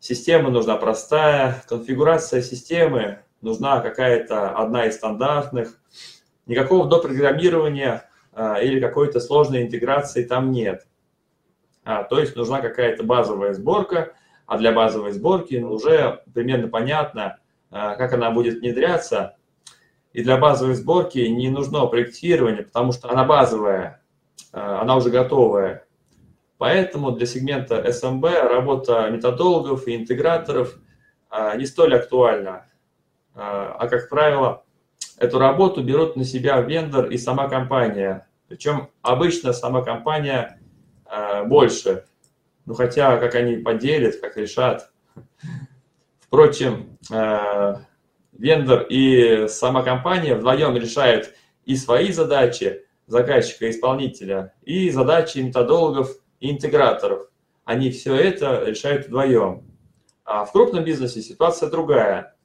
система 0.00 0.50
нужна 0.50 0.76
простая, 0.76 1.62
конфигурация 1.68 2.42
системы 2.42 3.20
нужна 3.40 3.78
какая-то 3.78 4.50
одна 4.56 4.86
из 4.86 4.96
стандартных. 4.96 5.78
Никакого 6.46 6.88
допрограммирования 6.88 8.10
а, 8.32 8.60
или 8.60 8.80
какой-то 8.80 9.20
сложной 9.20 9.62
интеграции 9.62 10.24
там 10.24 10.50
нет. 10.50 10.88
А, 11.84 12.02
то 12.02 12.18
есть 12.18 12.34
нужна 12.34 12.60
какая-то 12.60 13.04
базовая 13.04 13.54
сборка, 13.54 14.14
а 14.46 14.58
для 14.58 14.72
базовой 14.72 15.12
сборки 15.12 15.54
уже 15.54 16.24
примерно 16.34 16.66
понятно, 16.66 17.38
как 17.70 18.12
она 18.12 18.32
будет 18.32 18.58
внедряться. 18.58 19.36
И 20.12 20.24
для 20.24 20.36
базовой 20.36 20.74
сборки 20.74 21.20
не 21.20 21.48
нужно 21.48 21.86
проектирование, 21.86 22.64
потому 22.64 22.90
что 22.90 23.08
она 23.08 23.22
базовая. 23.22 23.97
Э, 24.52 24.78
она 24.80 24.96
уже 24.96 25.10
готовая. 25.10 25.84
Поэтому 26.58 27.12
для 27.12 27.26
сегмента 27.26 27.80
SMB 27.80 28.48
работа 28.48 29.08
методологов 29.10 29.86
и 29.86 29.96
интеграторов 29.96 30.74
э, 31.30 31.56
не 31.56 31.66
столь 31.66 31.94
актуальна. 31.94 32.66
Э, 33.34 33.40
а, 33.40 33.86
как 33.88 34.08
правило, 34.08 34.64
эту 35.18 35.38
работу 35.38 35.82
берут 35.82 36.16
на 36.16 36.24
себя 36.24 36.60
вендор 36.60 37.06
и 37.06 37.18
сама 37.18 37.48
компания. 37.48 38.26
Причем 38.48 38.88
обычно 39.02 39.52
сама 39.52 39.82
компания 39.82 40.58
больше. 41.46 42.04
Ну 42.64 42.74
хотя, 42.74 43.18
как 43.18 43.34
они 43.34 43.56
поделят, 43.56 44.20
как 44.20 44.36
решат. 44.36 44.90
Впрочем, 46.20 46.98
вендор 48.32 48.82
и 48.88 49.48
сама 49.48 49.82
компания 49.82 50.34
вдвоем 50.34 50.76
решают 50.76 51.34
и 51.66 51.76
свои 51.76 52.10
задачи 52.10 52.87
заказчика-исполнителя, 53.08 54.54
и 54.62 54.90
задачи 54.90 55.38
методологов 55.38 56.16
и 56.40 56.50
интеграторов. 56.50 57.28
Они 57.64 57.90
все 57.90 58.14
это 58.14 58.64
решают 58.64 59.06
вдвоем. 59.06 59.64
А 60.24 60.44
в 60.44 60.52
крупном 60.52 60.84
бизнесе 60.84 61.20
ситуация 61.22 61.70
другая. 61.70 62.36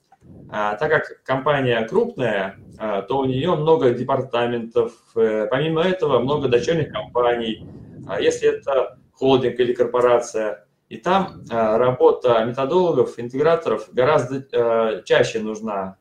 А, 0.50 0.76
так 0.76 0.90
как 0.90 1.24
компания 1.24 1.86
крупная, 1.86 2.58
а, 2.78 3.02
то 3.02 3.20
у 3.20 3.26
нее 3.26 3.56
много 3.56 3.92
департаментов, 3.92 4.94
э, 5.16 5.48
помимо 5.50 5.82
этого 5.82 6.20
много 6.20 6.48
дочерних 6.48 6.92
компаний. 6.94 7.68
А 8.08 8.22
если 8.22 8.50
это 8.50 8.98
холдинг 9.12 9.60
или 9.60 9.74
корпорация, 9.74 10.66
и 10.90 10.98
там 10.98 11.44
работа 11.50 12.44
методологов, 12.46 13.18
интеграторов 13.18 13.90
гораздо 13.92 15.02
чаще 15.06 15.40
нужна. 15.40 15.98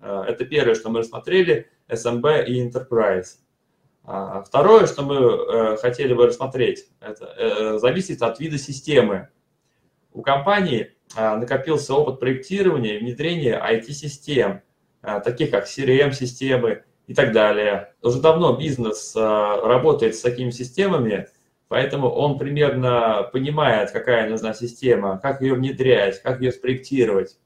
Это 0.00 0.46
первое, 0.46 0.74
что 0.74 0.88
мы 0.88 1.00
рассмотрели, 1.00 1.68
SMB 1.88 2.46
и 2.46 2.66
Enterprise. 2.66 3.43
Второе, 4.04 4.86
что 4.86 5.02
мы 5.02 5.16
э, 5.16 5.76
хотели 5.78 6.12
бы 6.12 6.26
рассмотреть, 6.26 6.88
это 7.00 7.24
э, 7.24 7.78
зависит 7.78 8.20
от 8.20 8.38
вида 8.38 8.58
системы. 8.58 9.28
У 10.12 10.20
компании 10.20 10.94
а, 11.16 11.36
накопился 11.36 11.94
опыт 11.94 12.20
проектирования 12.20 12.96
и 12.96 12.98
внедрения 12.98 13.60
IT-систем, 13.60 14.62
а, 15.02 15.20
таких 15.20 15.50
как 15.50 15.66
CRM-системы 15.66 16.84
и 17.06 17.14
так 17.14 17.32
далее. 17.32 17.94
Уже 18.02 18.20
давно 18.20 18.56
бизнес 18.56 19.14
а, 19.16 19.60
работает 19.60 20.16
с 20.16 20.20
такими 20.20 20.50
системами, 20.50 21.28
поэтому 21.68 22.08
он 22.08 22.38
примерно 22.38 23.28
понимает, 23.32 23.90
какая 23.90 24.28
нужна 24.28 24.54
система, 24.54 25.18
как 25.18 25.40
ее 25.40 25.54
внедрять, 25.54 26.22
как 26.22 26.40
ее 26.40 26.52
спроектировать. 26.52 27.38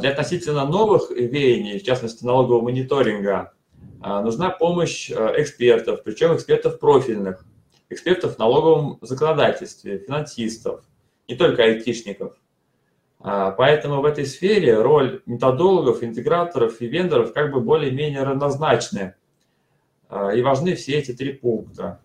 Для 0.00 0.10
относительно 0.10 0.64
новых 0.64 1.10
веяний, 1.10 1.78
в 1.78 1.84
частности 1.84 2.24
налогового 2.24 2.62
мониторинга, 2.62 3.52
нужна 4.00 4.50
помощь 4.50 5.10
экспертов, 5.10 6.02
причем 6.04 6.34
экспертов 6.34 6.78
профильных, 6.78 7.44
экспертов 7.88 8.36
в 8.36 8.38
налоговом 8.38 8.98
законодательстве, 9.02 9.98
финансистов– 9.98 10.84
не 11.28 11.34
только 11.34 11.64
айтишников. 11.64 12.34
А, 13.20 13.50
поэтому 13.50 14.00
в 14.00 14.04
этой 14.04 14.26
сфере 14.26 14.80
роль 14.80 15.22
методологов, 15.26 16.02
интеграторов 16.02 16.80
и 16.80 16.86
вендоров 16.86 17.32
как 17.32 17.52
бы 17.52 17.60
более-менее 17.60 18.22
равнозначны. 18.22 19.14
А, 20.08 20.30
и 20.30 20.42
важны 20.42 20.74
все 20.76 20.98
эти 20.98 21.12
три 21.12 21.32
пункта. 21.32 22.00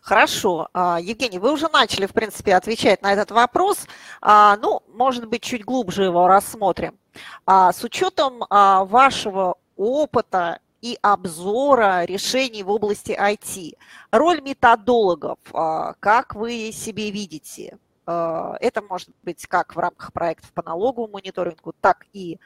Хорошо. 0.00 0.68
А, 0.72 0.98
Евгений, 1.00 1.38
вы 1.38 1.52
уже 1.52 1.68
начали, 1.68 2.06
в 2.06 2.12
принципе, 2.12 2.54
отвечать 2.54 3.02
на 3.02 3.12
этот 3.12 3.30
вопрос. 3.30 3.86
Ну, 4.22 4.82
может 4.94 5.28
быть, 5.28 5.42
чуть 5.42 5.64
глубже 5.64 6.04
его 6.04 6.26
рассмотрим. 6.28 6.98
С 7.46 7.82
учетом 7.84 8.42
вашего 8.48 9.56
опыта 9.76 10.60
и 10.82 10.98
обзора 11.02 12.04
решений 12.04 12.62
в 12.62 12.70
области 12.70 13.12
IT, 13.12 13.76
роль 14.12 14.40
методологов, 14.40 15.38
как 15.52 16.34
вы 16.34 16.70
себе 16.72 17.10
видите? 17.10 17.78
Э, 18.06 18.54
это 18.60 18.82
может 18.82 19.10
быть 19.22 19.46
как 19.46 19.74
в 19.74 19.78
рамках 19.78 20.12
проектов 20.12 20.52
по 20.52 20.62
налоговому 20.62 21.14
мониторингу, 21.14 21.74
так 21.80 22.06
и 22.12 22.38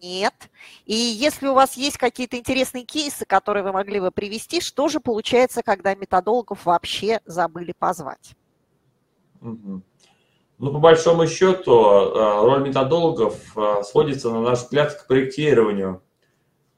нет. 0.00 0.34
И 0.86 0.94
если 0.94 1.48
у 1.48 1.54
вас 1.54 1.76
есть 1.76 1.98
какие-то 1.98 2.36
интересные 2.36 2.84
кейсы, 2.84 3.24
которые 3.26 3.64
вы 3.64 3.72
могли 3.72 3.98
бы 3.98 4.12
привести, 4.12 4.60
что 4.60 4.88
же 4.88 5.00
получается, 5.00 5.62
когда 5.62 5.94
методологов 5.94 6.64
вообще 6.66 7.20
забыли 7.26 7.74
позвать? 7.76 8.36
Ну, 9.40 10.72
по 10.72 10.78
большому 10.78 11.26
счету, 11.26 11.72
э, 11.72 12.40
роль 12.42 12.66
методологов 12.66 13.56
сводится, 13.84 14.30
на 14.30 14.40
наш 14.40 14.60
взгляд, 14.60 14.92
к 14.94 15.06
проектированию. 15.06 16.02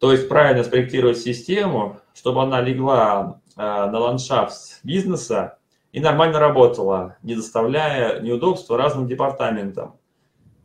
То 0.00 0.12
есть 0.12 0.28
правильно 0.28 0.64
спроектировать 0.64 1.18
систему, 1.18 2.00
чтобы 2.14 2.42
она 2.42 2.60
легла 2.60 3.40
на 3.56 3.98
ландшафт 3.98 4.80
бизнеса, 4.82 5.58
и 5.92 6.00
нормально 6.00 6.38
работала, 6.38 7.16
не 7.22 7.34
доставляя 7.34 8.20
неудобства 8.20 8.76
разным 8.76 9.06
департаментам. 9.06 9.96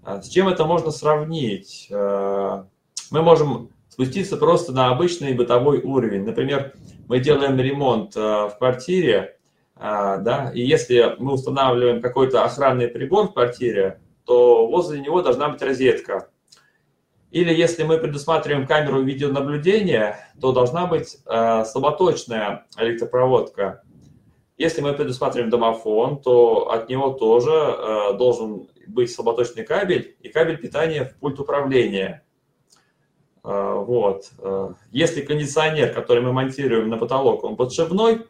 А 0.03 0.21
с 0.21 0.29
чем 0.29 0.47
это 0.47 0.65
можно 0.65 0.91
сравнить? 0.91 1.87
Э, 1.89 2.63
мы 3.09 3.21
можем 3.23 3.71
спуститься 3.89 4.37
просто 4.37 4.71
на 4.71 4.91
обычный 4.91 5.33
бытовой 5.33 5.81
уровень. 5.81 6.25
Например, 6.25 6.73
мы 7.07 7.19
делаем 7.19 7.57
ремонт 7.57 8.15
э, 8.15 8.19
в 8.19 8.55
квартире, 8.59 9.37
э, 9.75 9.79
да, 9.79 10.51
и 10.53 10.61
если 10.61 11.15
мы 11.17 11.33
устанавливаем 11.33 12.01
какой-то 12.01 12.43
охранный 12.43 12.87
прибор 12.87 13.29
в 13.29 13.33
квартире, 13.33 13.99
то 14.25 14.67
возле 14.67 14.99
него 14.99 15.23
должна 15.23 15.49
быть 15.49 15.61
розетка. 15.63 16.29
Или 17.31 17.53
если 17.53 17.83
мы 17.83 17.97
предусматриваем 17.97 18.65
камеру 18.65 19.01
видеонаблюдения, 19.01 20.31
то 20.39 20.51
должна 20.51 20.85
быть 20.85 21.17
слаботочная 21.65 22.65
электропроводка. 22.77 23.83
Если 24.57 24.79
мы 24.81 24.93
предусматриваем 24.93 25.49
домофон, 25.49 26.21
то 26.21 26.71
от 26.71 26.87
него 26.87 27.11
тоже 27.11 27.51
э, 27.51 28.13
должен 28.17 28.69
быть 28.87 29.13
слаботочный 29.13 29.65
кабель 29.65 30.15
и 30.21 30.29
кабель 30.29 30.57
питания 30.57 31.03
в 31.03 31.15
пульт 31.17 31.39
управления. 31.41 32.23
Э, 33.43 33.73
вот. 33.85 34.31
Э, 34.39 34.69
если 34.91 35.21
кондиционер, 35.21 35.93
который 35.93 36.23
мы 36.23 36.31
монтируем 36.31 36.87
на 36.87 36.97
потолок, 36.97 37.43
он 37.43 37.57
подшивной, 37.57 38.27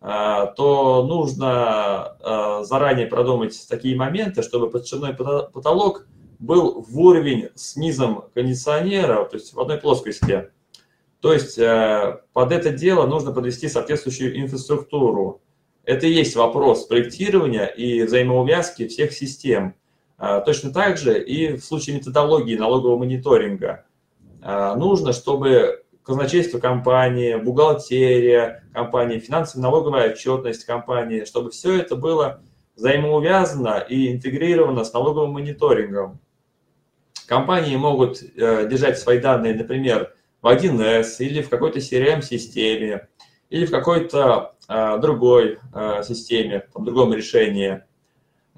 э, 0.00 0.46
то 0.56 1.06
нужно 1.06 2.16
э, 2.18 2.64
заранее 2.64 3.06
продумать 3.06 3.68
такие 3.68 3.96
моменты, 3.96 4.42
чтобы 4.42 4.70
подшивной 4.70 5.14
потолок 5.14 6.08
был 6.40 6.80
в 6.82 6.98
уровень 6.98 7.50
с 7.54 7.76
низом 7.76 8.24
кондиционера, 8.34 9.24
то 9.24 9.36
есть 9.36 9.52
в 9.52 9.60
одной 9.60 9.78
плоскости. 9.78 10.50
То 11.20 11.32
есть 11.32 11.58
э, 11.58 12.20
под 12.32 12.50
это 12.50 12.70
дело 12.70 13.06
нужно 13.06 13.30
подвести 13.30 13.68
соответствующую 13.68 14.40
инфраструктуру. 14.40 15.42
Это 15.84 16.06
и 16.06 16.12
есть 16.12 16.34
вопрос 16.34 16.86
проектирования 16.86 17.66
и 17.66 18.02
взаимоувязки 18.02 18.88
всех 18.88 19.12
систем. 19.12 19.74
А, 20.16 20.40
точно 20.40 20.72
так 20.72 20.96
же 20.96 21.22
и 21.22 21.56
в 21.56 21.64
случае 21.64 21.96
методологии 21.96 22.56
налогового 22.56 22.98
мониторинга. 22.98 23.86
А, 24.42 24.76
нужно, 24.76 25.12
чтобы 25.12 25.82
казначейство 26.02 26.58
компании, 26.58 27.34
бухгалтерия 27.36 28.64
компании, 28.72 29.18
финансово-налоговая 29.18 30.12
отчетность 30.12 30.64
компании, 30.64 31.24
чтобы 31.24 31.50
все 31.50 31.78
это 31.78 31.96
было 31.96 32.42
взаимоувязано 32.76 33.78
и 33.78 34.12
интегрировано 34.12 34.84
с 34.84 34.92
налоговым 34.92 35.32
мониторингом. 35.32 36.20
Компании 37.30 37.76
могут 37.76 38.20
э, 38.22 38.66
держать 38.68 38.98
свои 38.98 39.20
данные, 39.20 39.54
например, 39.54 40.12
в 40.42 40.48
1С 40.48 41.18
или 41.20 41.42
в 41.42 41.48
какой-то 41.48 41.78
CRM-системе, 41.78 43.06
или 43.50 43.66
в 43.66 43.70
какой-то 43.70 44.56
э, 44.68 44.98
другой 44.98 45.60
э, 45.72 46.02
системе, 46.02 46.66
в 46.74 46.84
другом 46.84 47.14
решении. 47.14 47.82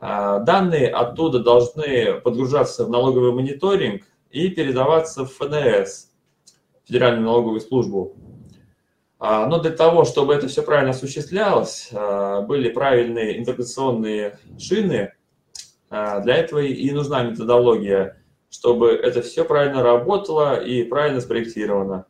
Данные 0.01 0.89
оттуда 0.89 1.41
должны 1.41 2.15
подгружаться 2.23 2.87
в 2.87 2.91
налоговый 2.91 3.33
мониторинг 3.33 4.03
и 4.31 4.49
передаваться 4.49 5.27
в 5.27 5.33
ФНС, 5.35 6.09
Федеральную 6.85 7.27
налоговую 7.27 7.61
службу. 7.61 8.17
Но 9.21 9.61
для 9.61 9.71
того, 9.71 10.05
чтобы 10.05 10.35
это 10.35 10.49
все 10.49 10.63
правильно 10.63 10.91
осуществлялось, 10.91 11.91
были 12.49 12.71
правильные 12.71 13.39
интеграционные 13.39 14.41
шины, 14.59 15.13
для 15.89 16.35
этого 16.35 16.59
и 16.59 16.91
нужна 16.91 17.23
методология, 17.23 18.22
чтобы 18.53 18.91
это 18.91 19.23
все 19.23 19.45
правильно 19.45 19.83
работало 19.83 20.63
и 20.63 20.85
правильно 20.85 21.21
спроектировано. 21.21 22.05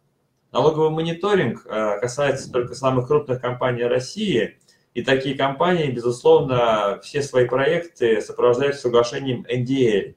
Налоговый 0.51 0.91
мониторинг 0.91 1.65
э, 1.65 2.01
касается 2.01 2.51
только 2.51 2.75
самых 2.75 3.07
крупных 3.07 3.41
компаний 3.41 3.85
России, 3.85 4.59
и 4.93 5.03
такие 5.03 5.37
компании, 5.37 5.91
безусловно, 5.91 7.01
все 7.03 7.23
свои 7.23 7.47
проекты 7.47 8.21
сопровождают 8.21 8.77
соглашением 8.77 9.47
NDA. 9.49 10.17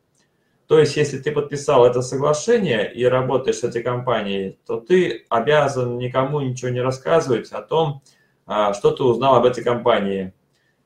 То 0.68 0.80
есть, 0.80 0.98
если 0.98 1.20
ты 1.20 1.32
подписал 1.32 1.86
это 1.86 2.02
соглашение 2.02 2.92
и 2.92 3.06
работаешь 3.06 3.60
с 3.60 3.64
этой 3.64 3.84
компанией, 3.84 4.60
то 4.66 4.82
ты 4.82 5.26
обязан 5.30 5.98
никому 6.00 6.42
ничего 6.42 6.72
не 6.72 6.82
рассказывать 6.82 7.52
о 7.52 7.62
том, 7.62 8.02
э, 8.48 8.74
что 8.74 8.92
ты 8.92 9.04
узнал 9.04 9.36
об 9.36 9.46
этой 9.46 9.64
компании. 9.64 10.34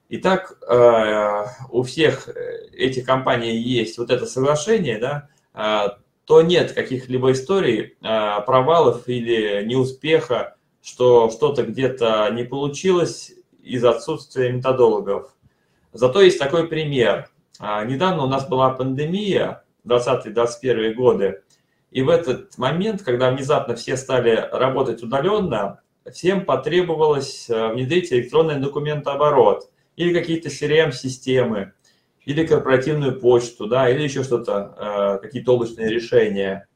Итак, 0.10 0.58
э, 0.68 1.44
у 1.70 1.84
всех 1.84 2.28
этих 2.74 3.06
компаний 3.06 3.58
есть 3.58 3.98
вот 3.98 4.10
это 4.10 4.26
соглашение, 4.26 4.98
да, 4.98 5.30
то 6.30 6.44
нет 6.44 6.74
каких-либо 6.74 7.32
историй 7.32 7.98
а, 8.04 8.42
провалов 8.42 9.08
или 9.08 9.64
неуспеха, 9.66 10.58
что 10.80 11.32
что-то 11.32 11.64
где-то 11.64 12.30
не 12.32 12.44
получилось 12.44 13.32
из-за 13.64 13.90
отсутствия 13.90 14.52
методологов. 14.52 15.36
Зато 15.92 16.22
есть 16.22 16.38
такой 16.38 16.68
пример. 16.68 17.32
А, 17.58 17.84
недавно 17.84 18.26
у 18.26 18.28
нас 18.28 18.48
была 18.48 18.70
пандемия, 18.70 19.64
20-21 19.88 20.94
годы, 20.94 21.42
И 21.90 22.04
в 22.04 22.10
этот 22.10 22.56
момент, 22.60 23.02
когда 23.02 23.32
внезапно 23.32 23.76
все 23.76 23.98
стали 23.98 24.48
работать 24.52 25.02
удаленно, 25.02 25.80
всем 26.12 26.46
потребовалось 26.46 27.50
э, 27.50 27.70
внедрить 27.70 28.14
электронный 28.14 28.60
документооборот 28.60 29.68
или 30.00 30.14
какие-то 30.14 30.48
CRM-системы, 30.48 31.74
или 32.24 32.48
корпоративную 32.48 33.20
почту, 33.20 33.68
да, 33.68 33.90
или 33.90 34.02
еще 34.02 34.24
что-то, 34.24 35.18
э, 35.20 35.22
какие-то 35.22 35.56
облачные 35.56 35.90
решения, 35.90 36.68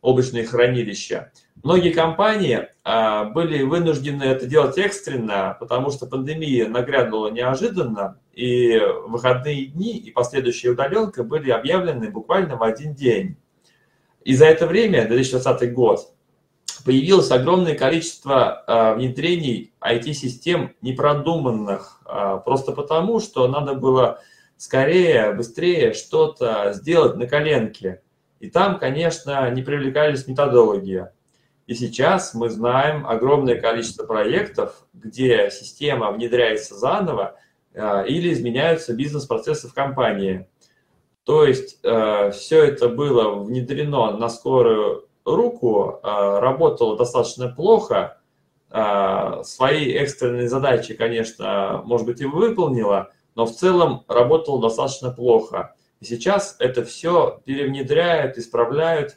облачные 0.00 0.46
хранилища. 0.46 1.32
Многие 1.64 1.92
компании 1.92 2.68
э, 2.84 3.24
были 3.30 3.64
вынуждены 3.64 4.22
это 4.22 4.46
делать 4.46 4.78
экстренно, 4.78 5.56
потому 5.58 5.90
что 5.90 6.06
пандемия 6.06 6.68
нагрянула 6.68 7.32
неожиданно, 7.32 8.20
и 8.32 8.80
выходные 9.08 9.66
дни 9.66 9.98
и 9.98 10.12
последующая 10.12 10.70
удаленка 10.70 11.24
были 11.24 11.50
объявлены 11.50 12.12
буквально 12.12 12.54
в 12.54 12.62
один 12.62 12.94
день. 12.94 13.38
И 14.22 14.36
за 14.36 14.46
это 14.46 14.68
время, 14.68 15.08
2020 15.08 15.72
год, 15.72 16.12
появилось 16.84 17.30
огромное 17.30 17.74
количество 17.74 18.64
э, 18.66 18.94
внедрений 18.94 19.72
IT-систем 19.80 20.74
непродуманных, 20.80 22.00
э, 22.06 22.40
просто 22.44 22.72
потому, 22.72 23.20
что 23.20 23.46
надо 23.48 23.74
было 23.74 24.20
скорее, 24.56 25.32
быстрее 25.32 25.92
что-то 25.92 26.72
сделать 26.72 27.16
на 27.16 27.26
коленке. 27.26 28.02
И 28.40 28.50
там, 28.50 28.78
конечно, 28.78 29.50
не 29.50 29.62
привлекались 29.62 30.26
методологи. 30.26 31.08
И 31.66 31.74
сейчас 31.74 32.34
мы 32.34 32.48
знаем 32.48 33.06
огромное 33.06 33.60
количество 33.60 34.06
проектов, 34.06 34.86
где 34.94 35.50
система 35.50 36.10
внедряется 36.10 36.74
заново 36.74 37.36
э, 37.74 38.06
или 38.06 38.32
изменяются 38.32 38.94
бизнес-процессы 38.94 39.68
в 39.68 39.74
компании. 39.74 40.48
То 41.24 41.44
есть 41.44 41.80
все 41.80 42.64
это 42.64 42.88
было 42.88 43.34
внедрено 43.44 44.16
на 44.16 44.30
скорую 44.30 45.07
руку, 45.36 46.00
э, 46.02 46.38
работало 46.40 46.96
достаточно 46.96 47.48
плохо, 47.48 48.14
свои 49.44 49.92
экстренные 49.92 50.46
задачи, 50.46 50.92
конечно, 50.92 51.80
может 51.86 52.06
быть, 52.06 52.20
и 52.20 52.26
выполнила, 52.26 53.10
но 53.34 53.46
в 53.46 53.52
целом 53.52 54.04
работало 54.08 54.60
достаточно 54.60 55.10
плохо. 55.10 55.74
И 56.00 56.04
сейчас 56.04 56.54
это 56.58 56.84
все 56.84 57.40
перевнедряют, 57.46 58.36
исправляют, 58.36 59.16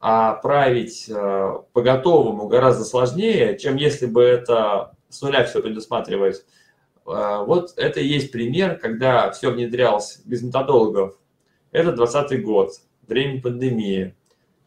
а 0.00 0.32
править 0.34 1.10
э, 1.10 1.52
по 1.72 1.82
готовому 1.82 2.48
гораздо 2.48 2.84
сложнее, 2.84 3.58
чем 3.58 3.76
если 3.76 4.06
бы 4.06 4.22
это 4.22 4.92
с 5.10 5.20
нуля 5.20 5.44
все 5.44 5.60
предусматривать. 5.60 6.44
Вот 7.04 7.72
это 7.76 8.00
и 8.00 8.06
есть 8.06 8.30
пример, 8.30 8.78
когда 8.78 9.30
все 9.32 9.50
внедрялось 9.50 10.20
без 10.24 10.42
методологов. 10.42 11.18
Это 11.72 11.92
2020 11.92 12.44
год, 12.44 12.70
время 13.08 13.42
пандемии. 13.42 14.14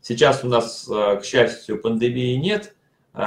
Сейчас 0.03 0.43
у 0.43 0.47
нас, 0.47 0.87
э, 0.87 1.17
к 1.19 1.25
счастью, 1.25 1.81
пандемии 1.81 2.35
нет, 2.35 2.75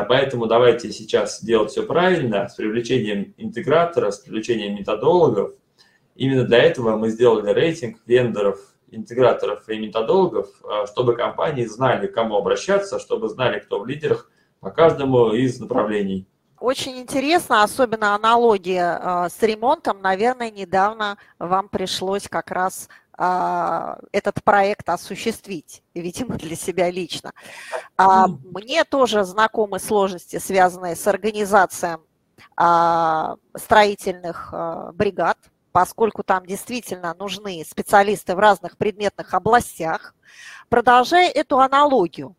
Поэтому 0.09 0.47
давайте 0.47 0.91
сейчас 0.91 1.41
делать 1.45 1.71
все 1.71 1.85
правильно, 1.85 2.49
с 2.49 2.57
привлечением 2.57 3.35
интегратора, 3.37 4.11
с 4.11 4.19
привлечением 4.19 4.75
методологов. 4.75 5.53
Именно 6.17 6.43
для 6.43 6.59
этого 6.59 6.97
мы 6.97 7.11
сделали 7.11 7.53
рейтинг 7.53 7.99
вендоров, 8.05 8.59
интеграторов 8.91 9.69
и 9.69 9.79
методологов, 9.79 10.49
чтобы 10.91 11.15
компании 11.15 11.67
знали, 11.67 12.09
к 12.09 12.15
кому 12.15 12.37
обращаться, 12.37 12.99
чтобы 12.99 13.29
знали, 13.29 13.61
кто 13.61 13.79
в 13.79 13.87
лидерах 13.87 14.29
по 14.59 14.73
каждому 14.73 15.31
из 15.33 15.61
направлений. 15.61 16.27
Очень 16.59 16.99
интересно, 16.99 17.63
особенно 17.63 18.17
аналогия 18.17 19.29
с 19.29 19.41
ремонтом. 19.41 20.01
Наверное, 20.03 20.51
недавно 20.51 21.17
вам 21.39 21.69
пришлось 21.69 22.27
как 22.29 22.51
раз 22.51 22.89
а, 23.19 23.99
этот 24.13 24.43
проект 24.45 24.89
осуществить, 24.89 25.83
видимо, 25.95 26.37
для 26.37 26.55
себя 26.55 26.91
лично. 26.91 27.33
А, 27.97 28.27
мне 28.29 28.85
тоже 28.85 29.25
знакомы 29.25 29.79
сложности, 29.79 30.39
связанные 30.39 30.97
с 30.97 31.07
организацией 31.07 31.97
а, 32.57 33.37
строительных 33.55 34.53
бригад, 34.95 35.39
поскольку 35.73 36.23
там 36.23 36.45
действительно 36.45 37.15
нужны 37.15 37.65
специалисты 37.69 38.35
в 38.35 38.39
разных 38.39 38.77
предметных 38.77 39.33
областях. 39.33 40.15
Продолжая 40.69 41.31
эту 41.31 41.61
аналогию, 41.61 42.35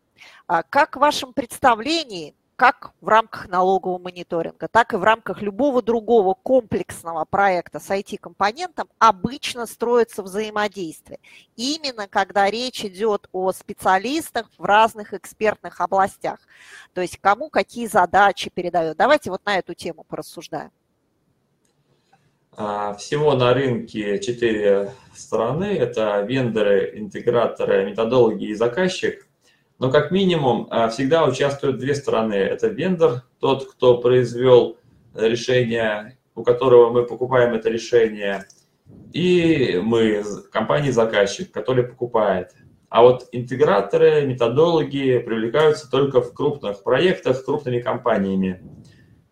как 0.46 0.96
в 0.96 1.00
вашем 1.00 1.32
представлении 1.32 2.34
как 2.58 2.90
в 3.00 3.06
рамках 3.06 3.46
налогового 3.46 3.98
мониторинга, 4.00 4.66
так 4.66 4.92
и 4.92 4.96
в 4.96 5.04
рамках 5.04 5.42
любого 5.42 5.80
другого 5.80 6.34
комплексного 6.34 7.24
проекта 7.24 7.78
с 7.78 7.88
IT-компонентом 7.88 8.88
обычно 8.98 9.64
строится 9.64 10.24
взаимодействие. 10.24 11.20
Именно 11.54 12.08
когда 12.08 12.50
речь 12.50 12.84
идет 12.84 13.28
о 13.30 13.52
специалистах 13.52 14.50
в 14.58 14.64
разных 14.64 15.14
экспертных 15.14 15.80
областях. 15.80 16.40
То 16.94 17.00
есть 17.00 17.18
кому 17.18 17.48
какие 17.48 17.86
задачи 17.86 18.50
передают. 18.52 18.98
Давайте 18.98 19.30
вот 19.30 19.46
на 19.46 19.56
эту 19.58 19.74
тему 19.74 20.04
порассуждаем. 20.08 20.72
А, 22.56 22.94
всего 22.94 23.36
на 23.36 23.54
рынке 23.54 24.18
четыре 24.18 24.94
стороны. 25.14 25.76
Это 25.76 26.22
вендоры, 26.22 26.90
интеграторы, 26.98 27.88
методологи 27.88 28.46
и 28.46 28.54
заказчик. 28.54 29.27
Но 29.78 29.90
как 29.90 30.10
минимум 30.10 30.66
а, 30.70 30.88
всегда 30.88 31.24
участвуют 31.24 31.78
две 31.78 31.94
стороны. 31.94 32.34
Это 32.34 32.68
вендор, 32.68 33.22
тот, 33.38 33.70
кто 33.70 33.98
произвел 33.98 34.76
решение, 35.14 36.18
у 36.34 36.42
которого 36.42 36.90
мы 36.90 37.04
покупаем 37.04 37.54
это 37.54 37.70
решение, 37.70 38.44
и 39.12 39.80
мы, 39.82 40.24
компания-заказчик, 40.50 41.50
который 41.50 41.84
покупает. 41.84 42.54
А 42.88 43.02
вот 43.02 43.28
интеграторы, 43.32 44.26
методологи 44.26 45.18
привлекаются 45.18 45.90
только 45.90 46.22
в 46.22 46.32
крупных 46.32 46.82
проектах, 46.82 47.44
крупными 47.44 47.80
компаниями. 47.80 48.62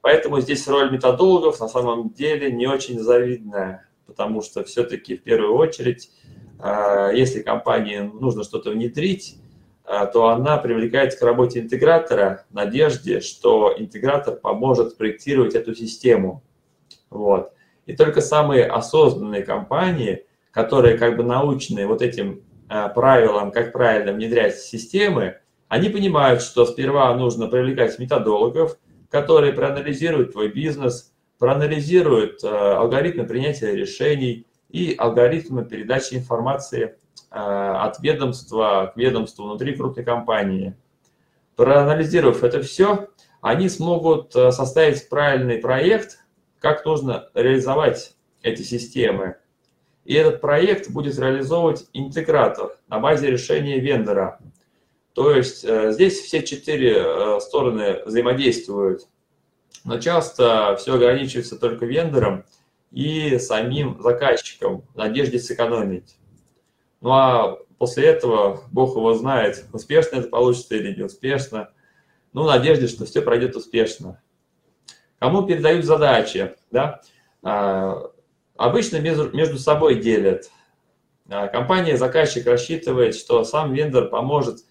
Поэтому 0.02 0.40
здесь 0.40 0.68
роль 0.68 0.92
методологов 0.92 1.58
на 1.58 1.68
самом 1.68 2.10
деле 2.10 2.52
не 2.52 2.66
очень 2.66 3.00
завидная, 3.00 3.88
потому 4.06 4.42
что 4.42 4.62
все-таки 4.62 5.16
в 5.16 5.22
первую 5.22 5.54
очередь, 5.54 6.10
а, 6.58 7.10
если 7.10 7.42
компании 7.42 7.98
нужно 7.98 8.44
что-то 8.44 8.70
внедрить, 8.70 9.38
то 9.86 10.28
она 10.28 10.56
привлекается 10.56 11.18
к 11.18 11.22
работе 11.22 11.60
интегратора 11.60 12.44
в 12.50 12.54
надежде, 12.54 13.20
что 13.20 13.74
интегратор 13.76 14.34
поможет 14.34 14.96
проектировать 14.98 15.54
эту 15.54 15.74
систему. 15.74 16.42
Вот. 17.10 17.52
И 17.86 17.94
только 17.94 18.20
самые 18.20 18.66
осознанные 18.66 19.42
компании, 19.42 20.26
которые 20.50 20.98
как 20.98 21.16
бы 21.16 21.22
научены 21.22 21.86
вот 21.86 22.02
этим 22.02 22.42
а, 22.68 22.88
правилам, 22.88 23.52
как 23.52 23.72
правильно 23.72 24.12
внедрять 24.12 24.58
системы, 24.58 25.38
они 25.68 25.88
понимают, 25.88 26.42
что 26.42 26.66
сперва 26.66 27.14
нужно 27.14 27.46
привлекать 27.46 27.98
методологов, 27.98 28.76
которые 29.08 29.52
проанализируют 29.52 30.32
твой 30.32 30.48
бизнес, 30.48 31.12
проанализируют 31.38 32.42
а, 32.42 32.78
алгоритмы 32.78 33.24
принятия 33.24 33.74
решений 33.74 34.46
и 34.68 34.94
алгоритмы 34.98 35.64
передачи 35.64 36.14
информации 36.14 36.96
от 37.36 38.00
ведомства 38.00 38.92
к 38.94 38.96
ведомству 38.96 39.44
внутри 39.44 39.74
крупной 39.74 40.04
компании. 40.04 40.76
Проанализировав 41.56 42.44
это 42.44 42.62
все, 42.62 43.08
они 43.40 43.68
смогут 43.68 44.34
э, 44.34 44.50
составить 44.50 45.08
правильный 45.08 45.58
проект, 45.58 46.18
как 46.58 46.84
нужно 46.84 47.28
реализовать 47.34 48.16
эти 48.42 48.62
системы. 48.62 49.36
И 50.04 50.14
этот 50.14 50.40
проект 50.40 50.90
будет 50.90 51.18
реализовывать 51.18 51.86
интегратор 51.92 52.76
на 52.88 52.98
базе 52.98 53.30
решения 53.30 53.80
вендора. 53.80 54.38
То 55.14 55.34
есть 55.34 55.64
э, 55.64 55.92
здесь 55.92 56.20
все 56.20 56.42
четыре 56.42 57.40
стороны 57.40 58.02
взаимодействуют, 58.04 59.08
но 59.84 59.98
часто 59.98 60.76
все 60.78 60.94
ограничивается 60.94 61.56
только 61.58 61.86
вендором 61.86 62.44
и 62.90 63.38
самим 63.38 64.00
заказчиком 64.00 64.82
в 64.94 64.96
надежде 64.96 65.38
сэкономить. 65.38 66.16
Ну 67.06 67.12
а 67.12 67.58
после 67.78 68.06
этого 68.06 68.64
Бог 68.72 68.96
его 68.96 69.14
знает, 69.14 69.64
успешно 69.72 70.16
это 70.16 70.28
получится 70.28 70.74
или 70.74 70.92
не 70.92 71.04
успешно. 71.04 71.70
Ну, 72.32 72.42
в 72.42 72.46
надежде, 72.48 72.88
что 72.88 73.04
все 73.04 73.22
пройдет 73.22 73.54
успешно. 73.54 74.20
Кому 75.20 75.46
передают 75.46 75.84
задачи, 75.84 76.56
да? 76.72 77.00
А, 77.44 78.10
обычно 78.56 78.96
между, 78.96 79.56
собой 79.56 80.00
делят. 80.00 80.50
А, 81.28 81.46
компания, 81.46 81.96
заказчик 81.96 82.44
рассчитывает, 82.44 83.14
что 83.14 83.44
сам 83.44 83.72
вендор 83.72 84.08
поможет 84.08 84.64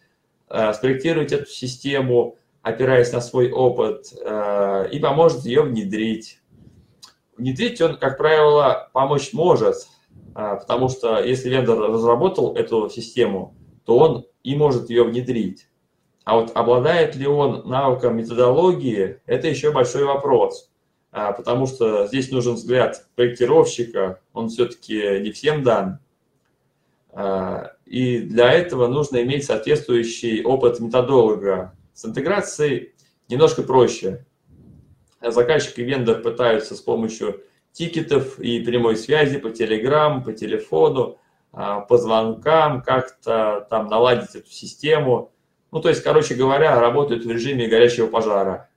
а, 0.50 0.74
спроектировать 0.74 1.32
эту 1.32 1.50
систему, 1.50 2.38
опираясь 2.62 3.14
на 3.14 3.22
свой 3.22 3.50
опыт, 3.50 4.08
а, 4.26 4.84
и 4.84 5.00
поможет 5.00 5.46
ее 5.46 5.62
внедрить. 5.62 6.42
Внедрить 7.38 7.80
он, 7.80 7.98
как 7.98 8.18
правило, 8.18 8.90
помочь 8.92 9.32
может, 9.32 9.88
потому 10.36 10.90
что 10.90 11.24
если 11.24 11.50
вендор 11.50 11.80
разработал 11.80 12.56
эту 12.56 12.90
систему, 12.90 13.56
то 13.86 13.98
он 13.98 14.26
и 14.44 14.56
может 14.56 14.90
ее 14.90 15.04
внедрить. 15.04 15.68
А 16.26 16.36
вот 16.36 16.52
обладает 16.56 17.16
ли 17.16 17.26
он 17.26 17.68
навыком 17.68 18.18
методологии, 18.18 19.22
это 19.26 19.48
еще 19.48 19.72
большой 19.72 20.04
вопрос. 20.04 20.72
А, 21.12 21.32
потому 21.32 21.66
что 21.66 22.08
здесь 22.08 22.30
нужен 22.32 22.56
взгляд 22.56 23.08
проектировщика, 23.16 24.20
он 24.34 24.50
все-таки 24.50 25.20
не 25.22 25.32
всем 25.32 25.64
дан. 25.64 26.00
А, 27.12 27.72
и 27.86 28.20
для 28.20 28.52
этого 28.52 28.88
нужно 28.88 29.24
иметь 29.24 29.46
соответствующий 29.46 30.44
опыт 30.44 30.80
методолога. 30.82 31.74
С 31.94 32.04
интеграцией 32.06 32.96
немножко 33.30 33.64
проще. 33.64 34.26
Заказчик 35.22 35.80
и 35.80 35.84
вендор 35.84 36.22
пытаются 36.22 36.76
с 36.76 36.82
помощью 36.82 37.44
тикетов 37.76 38.40
и 38.40 38.62
прямой 38.62 38.96
связи 38.96 39.38
по 39.38 39.52
телеграм, 39.52 40.24
по 40.24 40.32
телефону, 40.32 41.20
а, 41.52 41.82
по 41.82 41.98
звонкам 41.98 42.82
как-то 42.82 43.68
там 43.70 43.88
наладить 43.88 44.34
эту 44.34 44.50
систему. 44.50 45.34
Ну, 45.72 45.82
то 45.82 45.90
есть, 45.90 46.02
короче 46.02 46.36
говоря, 46.36 46.80
работают 46.80 47.26
в 47.26 47.30
режиме 47.30 47.68
горящего 47.68 48.08
пожара. 48.08 48.70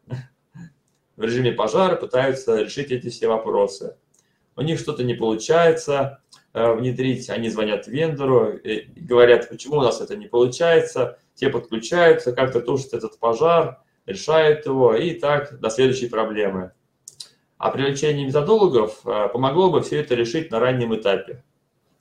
В 1.16 1.22
режиме 1.22 1.52
пожара 1.52 1.94
пытаются 1.94 2.60
решить 2.60 2.90
эти 2.90 3.08
все 3.08 3.28
вопросы. 3.28 3.96
У 4.56 4.62
них 4.62 4.80
что-то 4.80 5.04
не 5.04 5.14
получается 5.14 6.20
э, 6.52 6.72
внедрить, 6.72 7.30
они 7.30 7.50
звонят 7.50 7.86
вендору 7.86 8.50
и 8.50 8.88
говорят, 9.00 9.48
почему 9.48 9.76
у 9.76 9.82
нас 9.82 10.00
это 10.00 10.16
не 10.16 10.26
получается. 10.26 11.18
Те 11.36 11.50
подключаются, 11.50 12.32
как-то 12.32 12.60
тушат 12.60 12.94
этот 12.94 13.16
пожар, 13.20 13.80
решают 14.06 14.66
его, 14.66 14.96
и 14.96 15.14
так 15.14 15.60
до 15.60 15.70
следующей 15.70 16.08
проблемы. 16.08 16.72
А 17.58 17.70
привлечение 17.70 18.24
методологов 18.24 19.00
э, 19.04 19.28
помогло 19.32 19.70
бы 19.70 19.82
все 19.82 20.00
это 20.00 20.14
решить 20.14 20.50
на 20.52 20.60
раннем 20.60 20.94
этапе. 20.94 21.42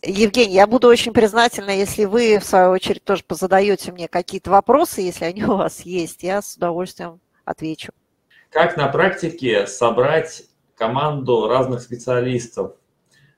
Евгений, 0.03 0.53
я 0.53 0.67
буду 0.67 0.87
очень 0.87 1.13
признательна, 1.13 1.71
если 1.71 2.05
вы, 2.05 2.37
в 2.37 2.43
свою 2.43 2.69
очередь, 2.69 3.03
тоже 3.03 3.23
позадаете 3.23 3.91
мне 3.91 4.07
какие-то 4.07 4.51
вопросы, 4.51 5.01
если 5.01 5.25
они 5.25 5.43
у 5.43 5.57
вас 5.57 5.81
есть, 5.81 6.21
я 6.21 6.43
с 6.43 6.55
удовольствием 6.55 7.19
отвечу. 7.43 7.91
Как 8.51 8.77
на 8.77 8.87
практике 8.87 9.65
собрать 9.65 10.43
команду 10.75 11.47
разных 11.47 11.81
специалистов? 11.81 12.73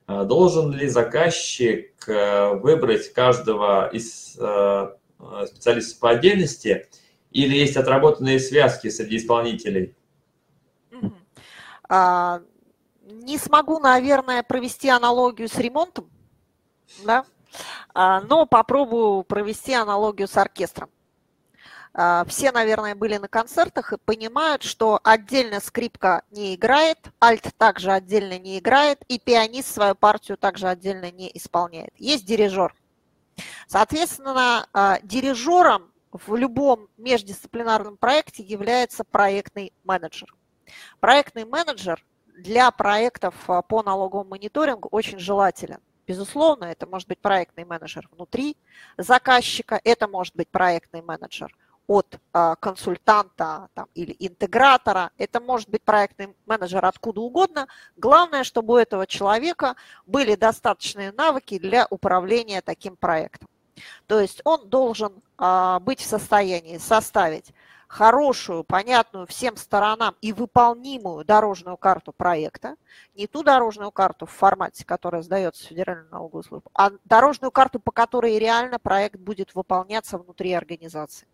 Э, 0.06 0.24
должен 0.24 0.72
ли 0.72 0.88
заказчик 0.88 1.94
э, 2.06 2.54
выбрать 2.54 3.12
каждого 3.14 3.88
из 3.88 4.38
специалистов 5.46 6.00
по 6.00 6.10
отдельности, 6.10 6.86
или 7.30 7.54
есть 7.54 7.76
отработанные 7.76 8.40
связки 8.40 8.88
среди 8.88 9.18
исполнителей? 9.18 9.94
А, 11.92 12.40
не 13.02 13.36
смогу, 13.36 13.80
наверное, 13.80 14.44
провести 14.44 14.88
аналогию 14.88 15.48
с 15.48 15.56
ремонтом, 15.56 16.08
да? 17.04 17.24
А, 17.92 18.20
но 18.20 18.46
попробую 18.46 19.24
провести 19.24 19.74
аналогию 19.74 20.28
с 20.28 20.36
оркестром. 20.36 20.88
А, 21.92 22.24
все, 22.28 22.52
наверное, 22.52 22.94
были 22.94 23.16
на 23.16 23.26
концертах 23.26 23.92
и 23.92 23.98
понимают, 23.98 24.62
что 24.62 25.00
отдельно 25.02 25.58
скрипка 25.58 26.22
не 26.30 26.54
играет, 26.54 26.98
альт 27.20 27.48
также 27.58 27.90
отдельно 27.90 28.38
не 28.38 28.60
играет, 28.60 29.02
и 29.08 29.18
пианист 29.18 29.74
свою 29.74 29.96
партию 29.96 30.38
также 30.38 30.68
отдельно 30.68 31.10
не 31.10 31.28
исполняет. 31.34 31.92
Есть 31.96 32.24
дирижер. 32.24 32.72
Соответственно, 33.66 34.68
дирижером 35.02 35.90
в 36.12 36.36
любом 36.36 36.86
междисциплинарном 36.98 37.96
проекте 37.96 38.44
является 38.44 39.02
проектный 39.02 39.72
менеджер. 39.82 40.32
Проектный 41.00 41.44
менеджер 41.44 42.04
для 42.38 42.70
проектов 42.70 43.34
а, 43.48 43.62
по 43.62 43.82
налоговому 43.82 44.30
мониторингу 44.30 44.88
очень 44.90 45.18
желателен. 45.18 45.80
Безусловно, 46.06 46.64
это 46.64 46.86
может 46.86 47.06
быть 47.06 47.20
проектный 47.20 47.64
менеджер 47.64 48.08
внутри 48.10 48.56
заказчика, 48.96 49.80
это 49.84 50.08
может 50.08 50.34
быть 50.34 50.48
проектный 50.48 51.02
менеджер 51.02 51.54
от 51.86 52.18
а, 52.32 52.56
консультанта 52.56 53.68
там, 53.74 53.86
или 53.94 54.14
интегратора, 54.18 55.10
это 55.18 55.40
может 55.40 55.68
быть 55.68 55.82
проектный 55.82 56.34
менеджер 56.46 56.84
откуда 56.84 57.20
угодно. 57.20 57.66
Главное, 57.96 58.44
чтобы 58.44 58.74
у 58.74 58.76
этого 58.76 59.06
человека 59.06 59.76
были 60.06 60.34
достаточные 60.34 61.12
навыки 61.12 61.58
для 61.58 61.86
управления 61.90 62.60
таким 62.60 62.96
проектом. 62.96 63.48
То 64.06 64.20
есть 64.20 64.40
он 64.44 64.68
должен 64.68 65.12
а, 65.36 65.80
быть 65.80 66.00
в 66.00 66.06
состоянии 66.06 66.78
составить 66.78 67.52
хорошую, 67.90 68.62
понятную 68.62 69.26
всем 69.26 69.56
сторонам 69.56 70.14
и 70.20 70.32
выполнимую 70.32 71.24
дорожную 71.24 71.76
карту 71.76 72.12
проекта, 72.12 72.76
не 73.16 73.26
ту 73.26 73.42
дорожную 73.42 73.90
карту 73.90 74.26
в 74.26 74.30
формате, 74.30 74.84
которая 74.84 75.22
сдается 75.22 75.66
Федеральному 75.66 76.08
налоговую 76.12 76.44
службу, 76.44 76.70
а 76.72 76.92
дорожную 77.04 77.50
карту, 77.50 77.80
по 77.80 77.90
которой 77.90 78.38
реально 78.38 78.78
проект 78.78 79.16
будет 79.18 79.56
выполняться 79.56 80.18
внутри 80.18 80.52
организации. 80.52 81.26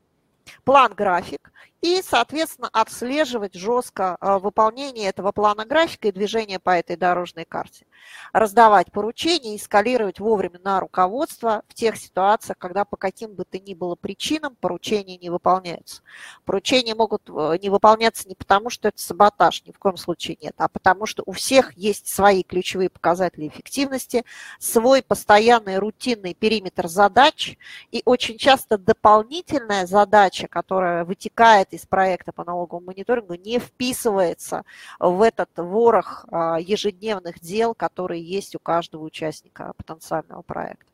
План-график 0.64 1.53
и, 1.83 2.03
соответственно, 2.03 2.69
отслеживать 2.73 3.55
жестко 3.55 4.17
э, 4.21 4.39
выполнение 4.39 5.09
этого 5.09 5.33
плана-графика 5.33 6.09
и 6.09 6.12
движение 6.12 6.59
по 6.59 6.71
этой 6.71 6.97
дорожной 6.97 7.45
карте. 7.45 7.87
Раздавать 8.33 8.91
поручения 8.91 9.55
и 9.55 9.59
скалировать 9.59 10.21
вовремя 10.21 10.59
на 10.62 10.81
руководство 10.81 11.62
в 11.69 11.75
тех 11.75 11.97
ситуациях, 11.97 12.59
когда 12.59 12.85
по 12.85 12.97
каким 12.97 13.35
бы 13.35 13.45
то 13.45 13.59
ни 13.59 13.75
было 13.75 13.95
причинам 13.95 14.57
поручения 14.57 15.19
не 15.19 15.31
выполняются. 15.31 16.03
Поручения 16.45 16.95
могут 16.95 17.29
э, 17.29 17.59
не 17.61 17.71
выполняться 17.71 18.29
не 18.29 18.35
потому, 18.35 18.71
что 18.71 18.89
это 18.89 19.01
саботаж, 19.01 19.62
ни 19.67 19.73
в 19.73 19.79
коем 19.79 19.97
случае 19.97 20.39
нет, 20.41 20.55
а 20.59 20.69
потому 20.69 21.07
что 21.07 21.23
у 21.27 21.33
всех 21.33 21.73
есть 21.77 22.09
свои 22.09 22.43
ключевые 22.43 22.91
показатели 22.91 23.49
эффективности, 23.49 24.25
свой 24.59 25.03
постоянный 25.03 25.79
рутинный 25.79 26.35
периметр 26.35 26.89
задач 26.89 27.57
и 27.91 28.03
очень 28.05 28.39
часто 28.39 28.79
дополнительная 28.79 29.87
задача, 29.87 30.49
которая 30.49 31.05
вытекает 31.05 31.65
из 31.72 31.87
проекта 31.87 32.33
по 32.33 32.44
налоговому 32.44 32.87
мониторингу 32.87 33.35
не 33.35 33.59
вписывается 33.59 34.64
в 34.98 35.22
этот 35.22 35.50
ворох 35.57 36.26
а, 36.31 36.59
ежедневных 36.59 37.40
дел, 37.40 37.74
которые 37.74 38.22
есть 38.22 38.55
у 38.55 38.59
каждого 38.59 39.05
участника 39.05 39.72
потенциального 39.76 40.42
проекта. 40.42 40.90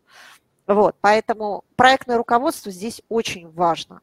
Вот, 0.66 0.96
поэтому 1.00 1.64
проектное 1.76 2.16
руководство 2.16 2.70
здесь 2.70 3.02
очень 3.08 3.50
важно. 3.50 4.00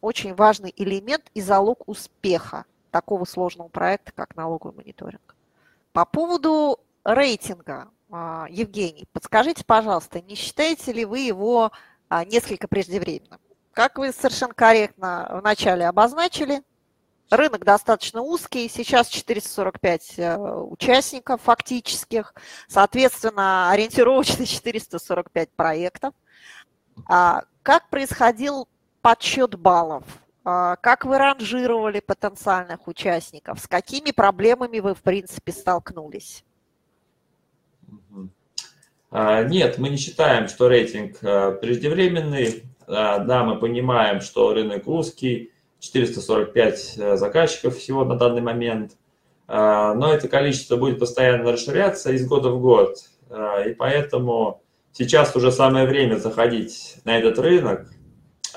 Очень 0.00 0.34
важный 0.34 0.72
элемент 0.76 1.30
и 1.34 1.40
залог 1.40 1.88
успеха 1.88 2.66
такого 2.90 3.24
сложного 3.24 3.68
проекта, 3.68 4.12
как 4.12 4.36
налоговый 4.36 4.76
мониторинг. 4.76 5.34
По 5.92 6.04
поводу 6.04 6.78
рейтинга, 7.04 7.88
а, 8.10 8.46
Евгений, 8.50 9.06
подскажите, 9.12 9.64
пожалуйста, 9.64 10.20
не 10.20 10.34
считаете 10.34 10.92
ли 10.92 11.04
вы 11.04 11.20
его 11.20 11.72
а, 12.08 12.24
несколько 12.24 12.68
преждевременным? 12.68 13.40
Как 13.74 13.98
вы 13.98 14.12
совершенно 14.12 14.54
корректно 14.54 15.40
вначале 15.42 15.86
обозначили, 15.86 16.62
рынок 17.28 17.64
достаточно 17.64 18.22
узкий, 18.22 18.68
сейчас 18.68 19.08
445 19.08 20.14
э, 20.18 20.38
участников 20.38 21.42
фактических, 21.42 22.34
соответственно, 22.68 23.70
ориентировочно 23.72 24.46
445 24.46 25.50
проектов. 25.50 26.14
А 27.08 27.42
как 27.64 27.88
происходил 27.88 28.68
подсчет 29.02 29.56
баллов? 29.56 30.04
А 30.44 30.76
как 30.76 31.04
вы 31.04 31.18
ранжировали 31.18 31.98
потенциальных 31.98 32.86
участников? 32.86 33.58
С 33.58 33.66
какими 33.66 34.12
проблемами 34.12 34.78
вы, 34.78 34.94
в 34.94 35.02
принципе, 35.02 35.50
столкнулись? 35.50 36.44
А, 39.10 39.42
нет, 39.44 39.78
мы 39.78 39.88
не 39.88 39.96
считаем, 39.96 40.48
что 40.48 40.68
рейтинг 40.68 41.18
э, 41.22 41.52
преждевременный. 41.60 42.64
Да, 42.86 43.44
мы 43.44 43.58
понимаем, 43.58 44.20
что 44.20 44.52
рынок 44.52 44.86
узкий, 44.86 45.50
445 45.84 46.94
э, 46.96 47.16
заказчиков 47.16 47.76
всего 47.76 48.04
на 48.04 48.16
данный 48.16 48.40
момент, 48.40 48.92
э, 49.48 49.92
но 49.94 50.12
это 50.12 50.28
количество 50.28 50.76
будет 50.76 50.98
постоянно 50.98 51.52
расширяться 51.52 52.10
из 52.12 52.26
года 52.26 52.50
в 52.50 52.60
год, 52.60 52.96
э, 53.28 53.70
и 53.70 53.74
поэтому 53.74 54.62
сейчас 54.92 55.36
уже 55.36 55.52
самое 55.52 55.86
время 55.86 56.16
заходить 56.16 56.96
на 57.04 57.18
этот 57.18 57.38
рынок. 57.38 57.90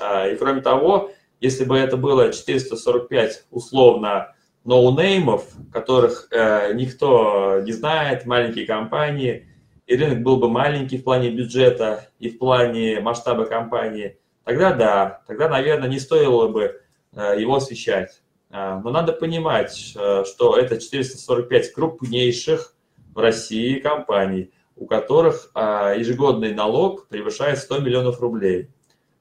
И 0.00 0.36
кроме 0.36 0.60
того, 0.60 1.10
если 1.40 1.64
бы 1.64 1.76
это 1.76 1.96
было 1.96 2.32
445 2.32 3.46
условно 3.50 4.32
ноунеймов, 4.64 5.44
которых 5.72 6.28
никто 6.74 7.60
не 7.64 7.72
знает, 7.72 8.24
маленькие 8.24 8.64
компании, 8.64 9.47
и 9.88 9.96
рынок 9.96 10.22
был 10.22 10.36
бы 10.36 10.50
маленький 10.50 10.98
в 10.98 11.04
плане 11.04 11.30
бюджета 11.30 12.10
и 12.18 12.28
в 12.28 12.38
плане 12.38 13.00
масштаба 13.00 13.46
компании, 13.46 14.18
тогда 14.44 14.72
да, 14.74 15.22
тогда, 15.26 15.48
наверное, 15.48 15.88
не 15.88 15.98
стоило 15.98 16.46
бы 16.48 16.82
э, 17.14 17.40
его 17.40 17.56
освещать. 17.56 18.20
Э, 18.50 18.80
но 18.84 18.90
надо 18.90 19.14
понимать, 19.14 19.94
э, 19.96 20.24
что 20.26 20.58
это 20.58 20.78
445 20.78 21.72
крупнейших 21.72 22.74
в 23.14 23.18
России 23.18 23.78
компаний, 23.78 24.52
у 24.76 24.86
которых 24.86 25.50
ежегодный 25.56 26.54
налог 26.54 27.08
превышает 27.08 27.58
100 27.58 27.78
миллионов 27.78 28.20
рублей. 28.20 28.68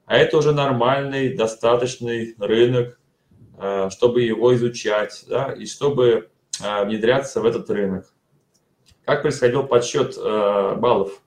А 0.05 0.15
это 0.15 0.37
уже 0.37 0.51
нормальный, 0.51 1.35
достаточный 1.35 2.35
рынок, 2.37 2.99
чтобы 3.89 4.21
его 4.21 4.53
изучать 4.53 5.25
да, 5.27 5.51
и 5.51 5.65
чтобы 5.65 6.29
внедряться 6.59 7.41
в 7.41 7.45
этот 7.47 7.67
рынок. 7.71 8.05
Как 9.07 9.21
происходил 9.21 9.63
подсчет 9.63 10.17
э, 10.17 10.75
баллов? 10.75 11.21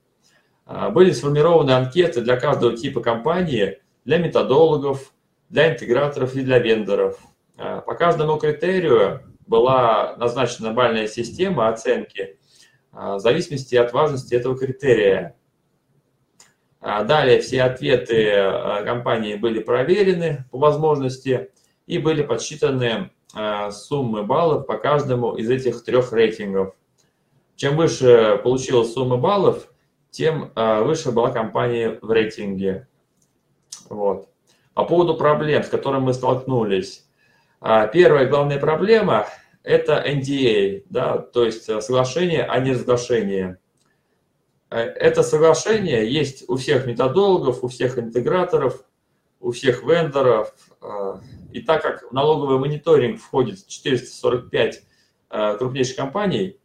Э, 0.66 0.90
были 0.90 1.12
сформированы 1.12 1.70
анкеты 1.70 2.20
для 2.20 2.38
каждого 2.38 2.76
типа 2.76 3.00
компании, 3.00 3.80
для 4.04 4.18
методологов, 4.18 5.14
для 5.48 5.72
интеграторов 5.72 6.36
и 6.36 6.42
для 6.42 6.58
вендоров. 6.58 7.18
Э, 7.56 7.80
по 7.80 7.94
каждому 7.94 8.36
критерию 8.36 9.22
была 9.46 10.14
назначена 10.18 10.74
бальная 10.74 11.08
система 11.08 11.68
оценки 11.68 12.38
в 12.92 13.18
зависимости 13.18 13.76
от 13.76 13.94
важности 13.94 14.34
этого 14.34 14.58
критерия. 14.58 15.36
Далее 16.80 17.40
все 17.40 17.62
ответы 17.62 18.82
компании 18.84 19.36
были 19.36 19.60
проверены 19.60 20.44
по 20.50 20.58
возможности 20.58 21.50
и 21.86 21.98
были 21.98 22.22
подсчитаны 22.22 23.10
суммы 23.70 24.24
баллов 24.24 24.66
по 24.66 24.76
каждому 24.76 25.34
из 25.36 25.48
этих 25.48 25.82
трех 25.84 26.12
рейтингов. 26.12 26.74
Чем 27.60 27.76
выше 27.76 28.40
получилась 28.42 28.94
сумма 28.94 29.18
баллов, 29.18 29.70
тем 30.10 30.50
выше 30.56 31.12
была 31.12 31.30
компания 31.30 31.98
в 32.00 32.10
рейтинге. 32.10 32.88
Вот. 33.90 34.30
По 34.72 34.86
поводу 34.86 35.14
проблем, 35.14 35.62
с 35.62 35.68
которыми 35.68 36.04
мы 36.04 36.14
столкнулись. 36.14 37.04
Первая 37.60 38.26
главная 38.26 38.58
проблема– 38.58 39.26
это 39.62 40.02
NDA, 40.08 40.84
да, 40.88 41.18
то 41.18 41.44
есть 41.44 41.64
соглашение 41.64 42.44
о 42.44 42.58
неразглашении. 42.60 43.58
Э, 44.70 44.78
это 44.78 45.22
соглашение 45.22 46.10
есть 46.10 46.48
у 46.48 46.56
всех 46.56 46.86
методологов, 46.86 47.62
у 47.62 47.68
всех 47.68 47.98
интеграторов, 47.98 48.84
у 49.38 49.50
всех 49.50 49.82
вендоров. 49.82 50.54
Э, 50.80 51.18
и 51.52 51.60
так 51.60 51.82
как 51.82 52.10
в 52.10 52.14
налоговый 52.14 52.58
мониторинг 52.58 53.20
входит 53.20 53.66
445 53.66 54.82
э, 55.30 55.56
крупнейших 55.58 55.96
компаний, 55.96 56.59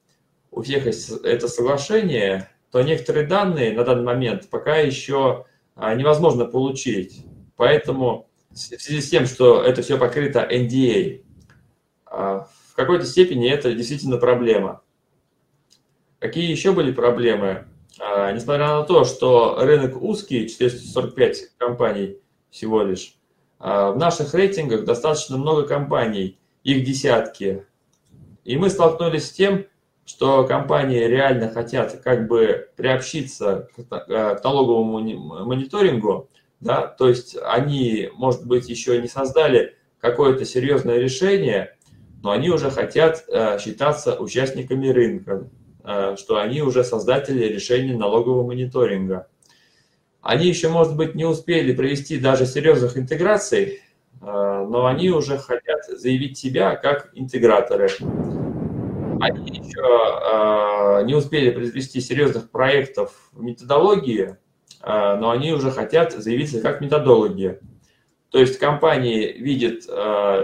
у 0.56 0.62
всех 0.62 0.86
есть 0.86 1.12
это 1.24 1.48
соглашение, 1.48 2.50
то 2.72 2.82
некоторые 2.82 3.28
данные 3.28 3.74
на 3.74 3.84
данный 3.84 4.04
момент 4.04 4.50
пока 4.50 4.78
еще 4.78 5.46
невозможно 5.76 6.46
получить. 6.46 7.26
Поэтому 7.58 8.30
в 8.50 8.58
связи 8.58 9.02
с 9.02 9.10
тем, 9.10 9.26
что 9.26 9.62
это 9.62 9.82
все 9.82 9.98
покрыто 9.98 10.48
NDA, 10.50 11.24
в 12.10 12.76
какой-то 12.76 13.06
степени 13.06 13.50
это 13.50 13.74
действительно 13.74 14.18
проблема. 14.18 14.82
Какие 16.20 16.50
еще 16.50 16.72
были 16.72 16.91
проблемы? 16.91 17.68
А, 18.00 18.32
несмотря 18.32 18.68
на 18.68 18.84
то, 18.84 19.04
что 19.04 19.58
рынок 19.60 20.02
узкий, 20.02 20.50
445 20.50 21.58
компаний 21.58 22.18
всего 22.50 22.84
лишь, 22.84 23.15
а, 23.60 23.91
в 23.91 23.98
наших 23.98 24.34
рейтингах 24.34 24.86
достаточно 24.86 25.38
много 25.38 25.68
компаний, 25.68 26.38
их 26.63 26.84
десятки. 26.84 27.65
И 28.44 28.58
мы 28.58 28.70
столкнулись 28.70 29.28
с 29.28 29.32
тем, 29.32 29.65
что 30.06 30.46
компании 30.46 31.04
реально 31.04 31.50
хотят 31.50 32.00
как 32.04 32.28
бы 32.28 32.70
приобщиться 32.76 33.68
к 33.76 33.86
а, 33.91 34.39
налоговому 34.44 35.00
мониторингу, 35.46 36.30
да, 36.60 36.88
то 36.88 37.10
есть 37.10 37.36
они, 37.44 38.10
может 38.15 38.46
быть, 38.46 38.70
еще 38.70 39.02
не 39.02 39.08
создали 39.08 39.76
какое-то 40.00 40.46
серьезное 40.46 40.98
решение, 40.98 41.76
но 42.24 42.32
они 42.32 42.50
уже 42.50 42.72
хотят 42.72 43.26
считаться 43.60 44.15
участниками 44.20 44.88
рынка. 44.88 45.50
Э, 45.88 46.15
что 46.18 46.39
они 46.39 46.63
уже 46.63 46.84
создатели 46.84 47.46
решений 47.46 47.94
налогового 47.94 48.48
мониторинга. 48.48 49.28
Они 50.20 50.48
еще, 50.48 50.70
может 50.70 50.96
быть, 50.96 51.13
не 51.13 51.26
успели 51.26 51.76
провести 51.76 52.18
даже 52.18 52.48
серьезных 52.48 52.98
интеграций, 52.98 53.65
э, 53.65 53.78
но 54.20 54.88
они 54.88 55.12
уже 55.12 55.38
хотят 55.38 55.86
заявить 55.88 56.39
себя 56.39 56.76
как 56.76 57.12
интеграторы. 57.13 57.89
Они 59.21 59.49
еще 59.49 59.82
э, 59.82 61.06
не 61.06 61.15
успели 61.15 61.51
произвести 61.51 62.01
серьезных 62.01 62.51
проектов 62.51 63.30
в 63.32 63.41
методологии, 63.41 64.38
но 64.84 65.32
они 65.32 65.51
уже 65.51 65.71
хотят 65.71 66.12
заявиться 66.13 66.62
как 66.62 66.80
методологи. 66.80 67.60
То 68.30 68.38
есть 68.38 68.60
компании 68.60 69.34
видят 69.34 69.88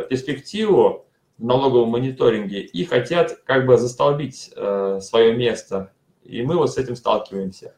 перспективу 0.09 1.05
в 1.37 1.45
налоговом 1.45 1.89
мониторинге 1.89 2.61
и 2.61 2.83
хотят 2.85 3.39
как 3.45 3.67
бы 3.67 3.77
застолбить 3.77 4.51
свое 4.99 5.35
место. 5.35 5.93
И 6.23 6.41
мы 6.41 6.55
вот 6.57 6.71
с 6.71 6.77
этим 6.77 6.95
сталкиваемся. 6.95 7.75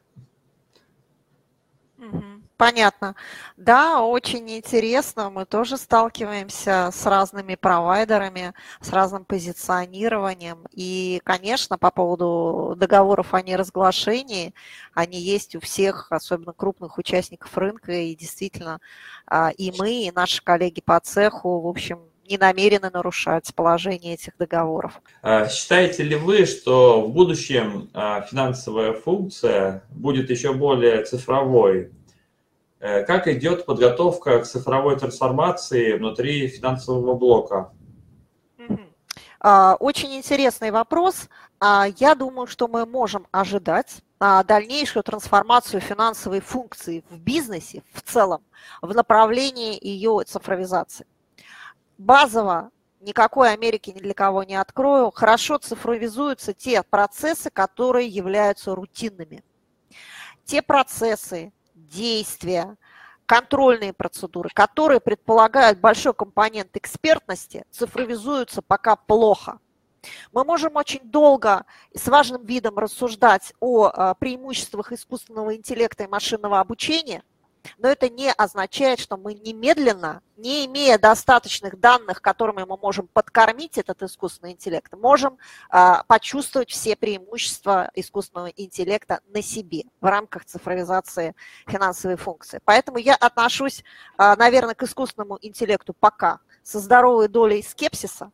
Понятно. 2.58 3.16
Да, 3.58 4.04
очень 4.04 4.50
интересно. 4.50 5.30
Мы 5.30 5.46
тоже 5.46 5.76
сталкиваемся 5.78 6.92
с 6.94 7.06
разными 7.06 7.56
провайдерами, 7.56 8.54
с 8.80 8.92
разным 8.92 9.26
позиционированием. 9.26 10.66
И, 10.72 11.20
конечно, 11.24 11.78
по 11.78 11.90
поводу 11.90 12.76
договоров 12.78 13.34
о 13.34 13.42
неразглашении, 13.42 14.54
они 14.94 15.20
есть 15.20 15.56
у 15.56 15.60
всех, 15.60 16.08
особенно 16.12 16.54
крупных 16.54 16.98
участников 16.98 17.58
рынка. 17.58 17.92
И 17.92 18.16
действительно, 18.16 18.80
а, 19.26 19.50
и 19.50 19.74
мы, 19.78 20.04
и 20.04 20.12
наши 20.12 20.44
коллеги 20.44 20.82
по 20.82 21.00
цеху, 21.00 21.60
в 21.60 21.68
общем, 21.68 22.02
не 22.30 22.38
намерены 22.38 22.90
нарушать 22.92 23.54
положение 23.54 24.14
этих 24.14 24.38
договоров. 24.38 25.02
А 25.22 25.48
считаете 25.50 26.04
ли 26.04 26.16
вы, 26.16 26.46
что 26.46 27.02
в 27.02 27.12
будущем 27.12 27.90
а, 27.94 28.22
финансовая 28.22 28.94
функция 28.94 29.84
будет 29.90 30.30
еще 30.30 30.54
более 30.54 31.04
цифровой? 31.04 31.92
Э, 32.84 33.04
как 33.04 33.28
идет 33.28 33.66
подготовка 33.66 34.40
к 34.40 34.46
цифровой 34.46 35.00
трансформации 35.00 35.94
внутри 35.94 36.48
финансового 36.48 37.16
блока? 37.16 37.72
А, 39.40 39.76
очень 39.80 40.16
интересный 40.16 40.72
вопрос. 40.72 41.28
Я 41.62 42.16
думаю, 42.16 42.48
что 42.48 42.68
мы 42.68 42.86
можем 42.86 43.26
ожидать 43.32 44.02
дальнейшую 44.20 45.04
трансформацию 45.04 45.82
финансовой 45.82 46.40
функции 46.42 47.04
в 47.10 47.18
бизнесе 47.20 47.84
в 47.94 48.02
целом 48.02 48.42
в 48.82 48.94
направлении 48.94 49.78
ее 49.82 50.24
цифровизации 50.26 51.06
базово 51.98 52.72
никакой 53.02 53.54
Америки 53.54 53.92
ни 53.92 54.00
для 54.00 54.14
кого 54.14 54.44
не 54.44 54.56
открою, 54.56 55.12
хорошо 55.12 55.58
цифровизуются 55.58 56.54
те 56.54 56.84
процессы, 56.84 57.50
которые 57.50 58.08
являются 58.08 58.76
рутинными. 58.76 59.44
Те 60.46 60.62
процессы, 60.62 61.52
действия, 61.94 62.76
контрольные 63.26 63.94
процедуры, 63.94 64.50
которые 64.54 65.00
предполагают 65.00 65.80
большой 65.80 66.14
компонент 66.14 66.76
экспертности, 66.76 67.66
цифровизуются 67.72 68.62
пока 68.62 68.96
плохо. 68.96 69.60
Мы 70.34 70.44
можем 70.44 70.76
очень 70.76 71.00
долго 71.04 71.66
и 71.92 71.98
с 71.98 72.08
важным 72.08 72.44
видом 72.46 72.78
рассуждать 72.78 73.54
о 73.62 73.86
а, 73.86 74.14
преимуществах 74.16 74.92
искусственного 74.92 75.56
интеллекта 75.56 76.04
и 76.04 76.08
машинного 76.08 76.60
обучения– 76.60 77.24
но 77.78 77.88
это 77.90 78.10
не 78.10 78.32
означает, 78.32 79.00
что 79.00 79.18
мы 79.18 79.34
немедленно, 79.34 80.22
не 80.38 80.66
имея 80.66 80.98
достаточных 80.98 81.80
данных, 81.80 82.22
которыми 82.22 82.64
мы 82.64 82.78
можем 82.78 83.08
подкормить 83.08 83.78
этот 83.78 84.02
искусственный 84.04 84.54
интеллект, 84.54 84.94
можем 84.94 85.38
а, 85.70 86.04
почувствовать 86.04 86.70
все 86.70 86.96
преимущества 86.96 87.92
искусственного 87.96 88.48
интеллекта 88.48 89.22
на 89.28 89.42
себе 89.42 89.84
в 90.02 90.06
рамках 90.06 90.46
цифровизации 90.46 91.36
финансовой 91.68 92.18
функции. 92.18 92.60
Поэтому 92.66 92.98
я 92.98 93.16
отношусь, 93.16 93.84
а, 94.18 94.36
наверное, 94.36 94.76
к 94.76 94.84
искусственному 94.84 95.38
интеллекту 95.42 95.94
пока 95.94 96.40
со 96.64 96.80
здоровой 96.80 97.28
долей 97.28 97.62
скепсиса, 97.62 98.32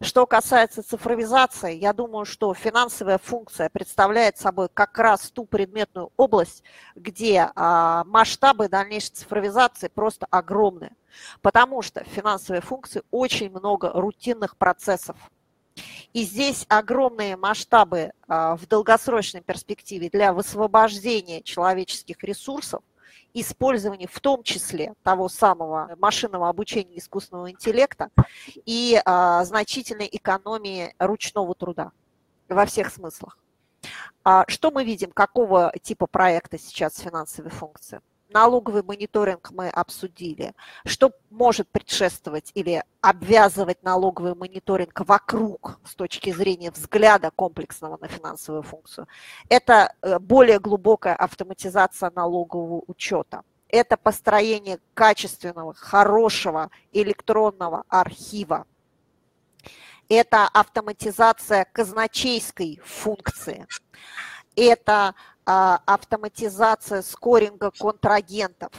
что 0.00 0.26
касается 0.26 0.82
цифровизации, 0.82 1.74
я 1.74 1.92
думаю, 1.92 2.24
что 2.24 2.54
финансовая 2.54 3.18
функция 3.18 3.68
представляет 3.68 4.38
собой 4.38 4.68
как 4.72 4.98
раз 4.98 5.30
ту 5.30 5.44
предметную 5.44 6.10
область, 6.16 6.62
где 6.94 7.50
а, 7.54 8.04
масштабы 8.04 8.68
дальнейшей 8.68 9.12
цифровизации 9.12 9.88
просто 9.88 10.26
огромные, 10.30 10.92
потому 11.42 11.82
что 11.82 12.04
в 12.04 12.08
финансовой 12.08 12.62
функции 12.62 13.02
очень 13.10 13.50
много 13.50 13.90
рутинных 13.92 14.56
процессов. 14.56 15.16
И 16.12 16.24
здесь 16.24 16.66
огромные 16.68 17.36
масштабы 17.36 18.12
а, 18.26 18.56
в 18.56 18.66
долгосрочной 18.66 19.40
перспективе 19.40 20.10
для 20.10 20.32
высвобождения 20.32 21.42
человеческих 21.42 22.22
ресурсов 22.22 22.82
использовании 23.34 24.06
в 24.06 24.20
том 24.20 24.42
числе 24.42 24.94
того 25.02 25.28
самого 25.28 25.94
машинного 25.98 26.48
обучения 26.48 26.98
искусственного 26.98 27.50
интеллекта 27.50 28.10
и 28.66 29.00
а, 29.04 29.44
значительной 29.44 30.08
экономии 30.10 30.94
ручного 30.98 31.54
труда 31.54 31.92
во 32.48 32.66
всех 32.66 32.90
смыслах. 32.92 33.38
А 34.24 34.44
что 34.48 34.70
мы 34.70 34.84
видим, 34.84 35.10
какого 35.12 35.72
типа 35.82 36.06
проекта 36.06 36.58
сейчас 36.58 36.98
финансовые 36.98 37.50
функции? 37.50 38.00
Налоговый 38.30 38.82
мониторинг 38.82 39.50
мы 39.50 39.68
обсудили. 39.68 40.54
Что 40.84 41.12
может 41.30 41.68
предшествовать 41.68 42.50
или 42.54 42.82
обвязывать 43.00 43.82
налоговый 43.82 44.34
мониторинг 44.34 45.00
вокруг 45.00 45.78
с 45.84 45.94
точки 45.94 46.32
зрения 46.32 46.70
взгляда 46.70 47.30
комплексного 47.30 47.98
на 48.00 48.08
финансовую 48.08 48.62
функцию? 48.62 49.06
Это 49.48 49.94
э, 50.02 50.18
более 50.18 50.58
глубокая 50.58 51.14
автоматизация 51.14 52.10
налогового 52.14 52.82
учета. 52.86 53.42
Это 53.68 53.96
построение 53.96 54.80
качественного, 54.94 55.74
хорошего 55.74 56.70
электронного 56.92 57.84
архива. 57.88 58.66
Это 60.08 60.48
автоматизация 60.48 61.66
казначейской 61.72 62.80
функции. 62.84 63.66
Это 64.56 65.14
автоматизация 65.50 67.02
скоринга 67.02 67.72
контрагентов. 67.72 68.70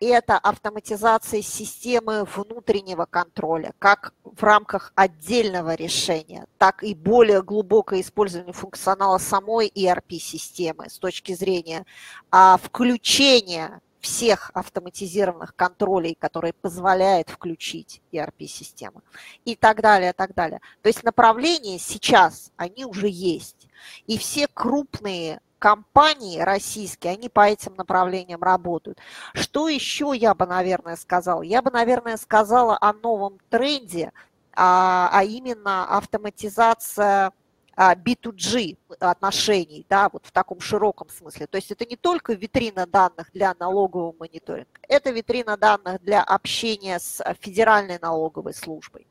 это 0.00 0.36
автоматизация 0.36 1.42
системы 1.42 2.24
внутреннего 2.24 3.04
контроля, 3.04 3.72
как 3.78 4.12
в 4.24 4.42
рамках 4.42 4.92
отдельного 4.96 5.74
решения, 5.74 6.46
так 6.58 6.82
и 6.82 6.96
более 6.96 7.40
глубокое 7.44 8.00
использование 8.00 8.52
функционала 8.52 9.18
самой 9.18 9.68
ERP-системы 9.68 10.90
с 10.90 10.98
точки 10.98 11.34
зрения 11.34 11.86
а, 12.32 12.56
включения 12.56 13.80
всех 14.00 14.50
автоматизированных 14.54 15.54
контролей, 15.54 16.16
которые 16.18 16.52
позволяют 16.52 17.30
включить 17.30 18.02
ERP-систему 18.10 19.02
и 19.44 19.54
так 19.54 19.80
далее, 19.80 20.12
так 20.12 20.34
далее. 20.34 20.60
То 20.82 20.88
есть 20.88 21.04
направления 21.04 21.78
сейчас, 21.78 22.50
они 22.56 22.84
уже 22.84 23.06
есть. 23.08 23.68
И 24.08 24.18
все 24.18 24.48
крупные 24.48 25.40
компании 25.62 26.40
российские, 26.40 27.12
они 27.12 27.28
по 27.28 27.48
этим 27.48 27.74
направлениям 27.76 28.42
работают. 28.42 28.98
Что 29.32 29.68
еще 29.68 30.12
я 30.12 30.34
бы, 30.34 30.44
наверное, 30.44 30.96
сказала? 30.96 31.42
Я 31.42 31.62
бы, 31.62 31.70
наверное, 31.70 32.16
сказала 32.16 32.76
о 32.80 32.92
новом 32.92 33.38
тренде, 33.48 34.10
а, 34.56 35.08
а 35.12 35.22
именно 35.22 35.96
автоматизация 35.96 37.30
B2G 37.76 38.76
а, 38.98 39.12
отношений, 39.12 39.86
да, 39.88 40.08
вот 40.12 40.26
в 40.26 40.32
таком 40.32 40.58
широком 40.58 41.08
смысле. 41.10 41.46
То 41.46 41.58
есть 41.58 41.70
это 41.70 41.86
не 41.86 41.94
только 41.94 42.32
витрина 42.32 42.84
данных 42.84 43.30
для 43.32 43.54
налогового 43.56 44.16
мониторинга, 44.18 44.80
это 44.88 45.10
витрина 45.10 45.56
данных 45.56 46.02
для 46.02 46.24
общения 46.24 46.98
с 46.98 47.22
Федеральной 47.40 48.00
налоговой 48.00 48.52
службой. 48.52 49.06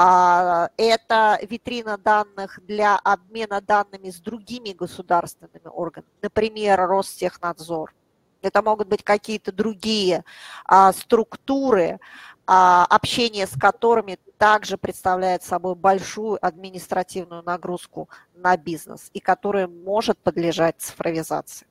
А, 0.00 0.70
это 0.76 1.40
витрина 1.42 1.98
данных 1.98 2.60
для 2.62 2.96
обмена 2.98 3.60
данными 3.60 4.10
с 4.10 4.20
другими 4.20 4.70
государственными 4.70 5.66
органами, 5.66 6.12
например, 6.22 6.78
Ростехнадзор. 6.86 7.92
Это 8.40 8.62
могут 8.62 8.86
быть 8.86 9.02
какие-то 9.02 9.50
другие 9.50 10.22
а, 10.66 10.92
структуры, 10.92 11.98
общение 12.46 13.46
с 13.48 13.58
которыми 13.58 14.18
также 14.38 14.78
представляет 14.78 15.42
собой 15.42 15.74
большую 15.74 16.38
административную 16.46 17.42
нагрузку 17.42 18.08
на 18.34 18.56
бизнес 18.56 19.10
и 19.12 19.18
которая 19.18 19.66
может 19.66 20.16
подлежать 20.18 20.76
цифровизации. 20.78 21.67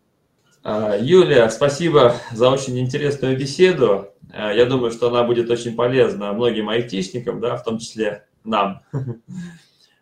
А, 0.70 0.98
Юлия, 1.00 1.48
спасибо 1.48 2.16
за 2.34 2.50
очень 2.50 2.78
интересную 2.78 3.38
беседу. 3.38 4.10
А, 4.34 4.52
я 4.52 4.66
думаю, 4.66 4.92
что 4.92 5.08
она 5.08 5.24
будет 5.24 5.50
очень 5.50 5.78
полезна 5.78 6.34
многим 6.34 6.68
айтишникам, 6.68 7.40
да, 7.40 7.56
в 7.56 7.64
том 7.64 7.80
числе 7.80 8.26
нам. 8.44 8.82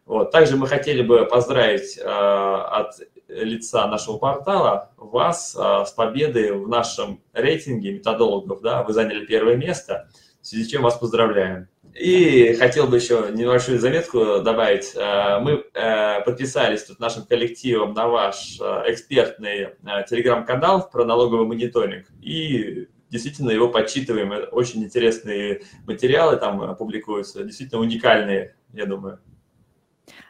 Вот. 0.07 0.29
Также 0.29 0.55
мы 0.55 0.67
хотели 0.67 1.01
бы 1.01 1.25
поздравить 1.25 1.97
э, 1.97 2.03
от 2.03 2.91
лица 3.27 3.87
нашего 3.87 4.19
портала 4.19 4.91
вас 4.97 5.55
с 5.55 5.91
победой 5.93 6.51
в 6.51 6.67
нашем 6.67 7.23
рейтинге 7.33 7.93
методологов. 7.93 8.61
Да? 8.61 8.83
Вы 8.83 8.93
заняли 8.93 9.25
первое 9.25 9.55
место, 9.55 10.07
в 10.43 10.45
связи 10.45 10.63
с 10.63 10.67
чем 10.67 10.83
вас 10.83 10.95
поздравляем. 10.99 11.69
И 11.95 12.53
хотел 12.55 12.87
бы 12.87 12.97
еще 12.97 13.29
небольшую 13.31 13.79
заметку 13.79 14.41
добавить. 14.41 14.93
Э, 14.95 15.39
мы 15.39 15.63
э, 15.73 16.21
подписались 16.25 16.83
тут 16.83 16.99
нашим 16.99 17.25
коллективом 17.25 17.93
на 17.93 18.09
ваш 18.09 18.59
э, 18.59 18.83
экспертный 18.87 19.69
телеграм-канал 20.09 20.89
про 20.89 21.05
налоговый 21.05 21.47
мониторинг. 21.47 22.07
И 22.21 22.89
действительно 23.09 23.51
его 23.51 23.69
подсчитываем. 23.69 24.33
Очень 24.51 24.83
интересные 24.83 25.61
материалы 25.87 26.35
там 26.35 26.75
публикуются, 26.75 27.45
действительно 27.45 27.79
уникальные, 27.79 28.55
я 28.73 28.85
думаю. 28.85 29.19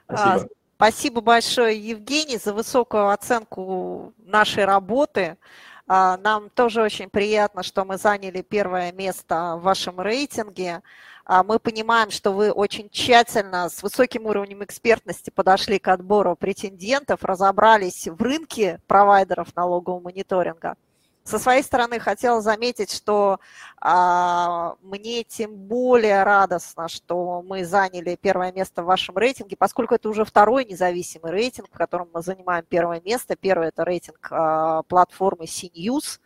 Спасибо. 0.08 0.50
Спасибо 0.78 1.22
большое, 1.22 1.80
Евгений, 1.80 2.38
за 2.38 2.54
высокую 2.54 3.10
оценку 3.10 4.14
нашей 4.18 4.66
работы. 4.66 5.38
А, 5.88 6.18
нам 6.18 6.50
тоже 6.50 6.82
очень 6.82 7.10
приятно, 7.10 7.64
что 7.64 7.86
мы 7.86 7.98
заняли 7.98 8.42
первое 8.42 8.92
место 8.92 9.56
в 9.58 9.64
вашем 9.64 10.02
рейтинге. 10.02 10.82
А, 11.26 11.44
мы 11.44 11.58
понимаем, 11.58 12.12
что 12.12 12.32
вы 12.32 12.52
очень 12.52 12.90
тщательно, 12.90 13.70
с 13.70 13.82
высоким 13.82 14.28
уровнем 14.28 14.64
экспертности 14.64 15.32
подошли 15.32 15.80
к 15.80 15.88
отбору 15.88 16.36
претендентов, 16.36 17.24
разобрались 17.24 18.08
в 18.08 18.22
рынке 18.22 18.80
провайдеров 18.86 19.56
налогового 19.56 20.02
мониторинга. 20.02 20.76
Со 21.24 21.40
своей 21.40 21.64
стороны 21.64 22.00
хотела 22.00 22.40
заметить, 22.40 22.92
что 22.92 23.40
а, 23.82 24.76
мне 24.84 25.24
тем 25.24 25.56
более 25.56 26.22
радостно, 26.22 26.88
что 26.88 27.42
мы 27.42 27.66
заняли 27.66 28.16
первое 28.22 28.52
место 28.52 28.84
в 28.84 28.86
вашем 28.86 29.18
рейтинге, 29.18 29.56
поскольку 29.58 29.96
это 29.96 30.08
уже 30.08 30.24
второй 30.24 30.66
независимый 30.66 31.32
рейтинг, 31.32 31.70
в 31.72 31.78
котором 31.78 32.10
мы 32.14 32.22
занимаем 32.22 32.64
первое 32.70 33.02
место. 33.04 33.36
Первый– 33.36 33.68
это 33.70 33.84
рейтинг 33.84 34.28
а, 34.30 34.84
платформы 34.84 35.46
CNews, 35.46 36.20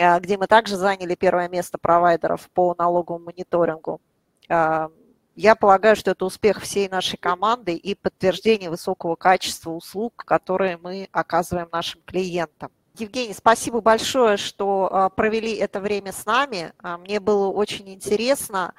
а, 0.00 0.18
где 0.18 0.36
мы 0.36 0.48
также 0.48 0.76
заняли 0.76 1.14
первое 1.14 1.48
место 1.48 1.78
провайдеров 1.78 2.50
по 2.50 2.74
налоговому 2.76 3.26
мониторингу. 3.26 4.00
Я 4.48 5.54
полагаю, 5.58 5.96
что 5.96 6.12
это 6.12 6.24
успех 6.24 6.60
всей 6.60 6.88
нашей 6.88 7.16
команды 7.16 7.74
и 7.74 7.94
подтверждение 7.94 8.70
высокого 8.70 9.16
качества 9.16 9.70
услуг, 9.70 10.24
которые 10.24 10.76
мы 10.76 11.08
оказываем 11.10 11.68
нашим 11.72 12.00
клиентам. 12.04 12.70
Евгений, 12.96 13.34
спасибо 13.34 13.80
большое, 13.80 14.36
что 14.36 15.10
провели 15.16 15.56
это 15.56 15.80
время 15.80 16.12
с 16.12 16.24
нами. 16.26 16.72
Мне 17.00 17.18
было 17.18 17.48
очень 17.48 17.92
интересно 17.92 18.74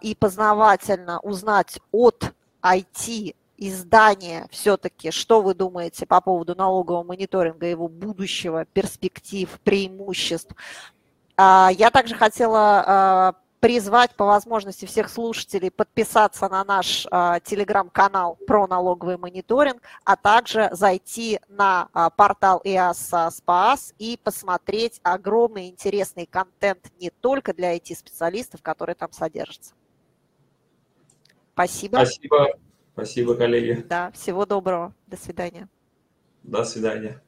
и 0.00 0.14
познавательно 0.14 1.20
узнать 1.20 1.78
от 1.90 2.32
IT 2.62 3.34
издания 3.58 4.48
все-таки, 4.50 5.10
что 5.10 5.42
вы 5.42 5.54
думаете 5.54 6.06
по 6.06 6.22
поводу 6.22 6.54
налогового 6.54 7.04
мониторинга, 7.04 7.66
его 7.66 7.88
будущего, 7.88 8.64
перспектив, 8.64 9.50
преимуществ. 9.62 10.54
Я 11.38 11.90
также 11.92 12.14
хотела 12.14 13.36
призвать 13.62 14.16
по 14.16 14.26
возможности 14.26 14.86
всех 14.86 15.08
слушателей 15.08 15.70
подписаться 15.70 16.48
на 16.48 16.64
наш 16.64 17.06
а, 17.12 17.38
телеграм-канал 17.38 18.36
про 18.44 18.66
налоговый 18.66 19.16
мониторинг, 19.16 19.80
а 20.04 20.16
также 20.16 20.68
зайти 20.72 21.38
на 21.46 21.88
а, 21.92 22.10
портал 22.10 22.60
EASA 22.64 23.30
SPAS 23.30 23.94
и 24.00 24.18
посмотреть 24.20 24.98
огромный 25.04 25.68
интересный 25.68 26.26
контент 26.26 26.90
не 26.98 27.10
только 27.10 27.54
для 27.54 27.76
IT-специалистов, 27.76 28.62
который 28.62 28.96
там 28.96 29.12
содержится. 29.12 29.74
Спасибо. 31.54 31.98
Спасибо. 31.98 32.48
Спасибо, 32.94 33.36
коллеги. 33.36 33.86
Да, 33.88 34.10
всего 34.10 34.44
доброго. 34.44 34.92
До 35.06 35.16
свидания. 35.16 35.68
До 36.42 36.64
свидания. 36.64 37.22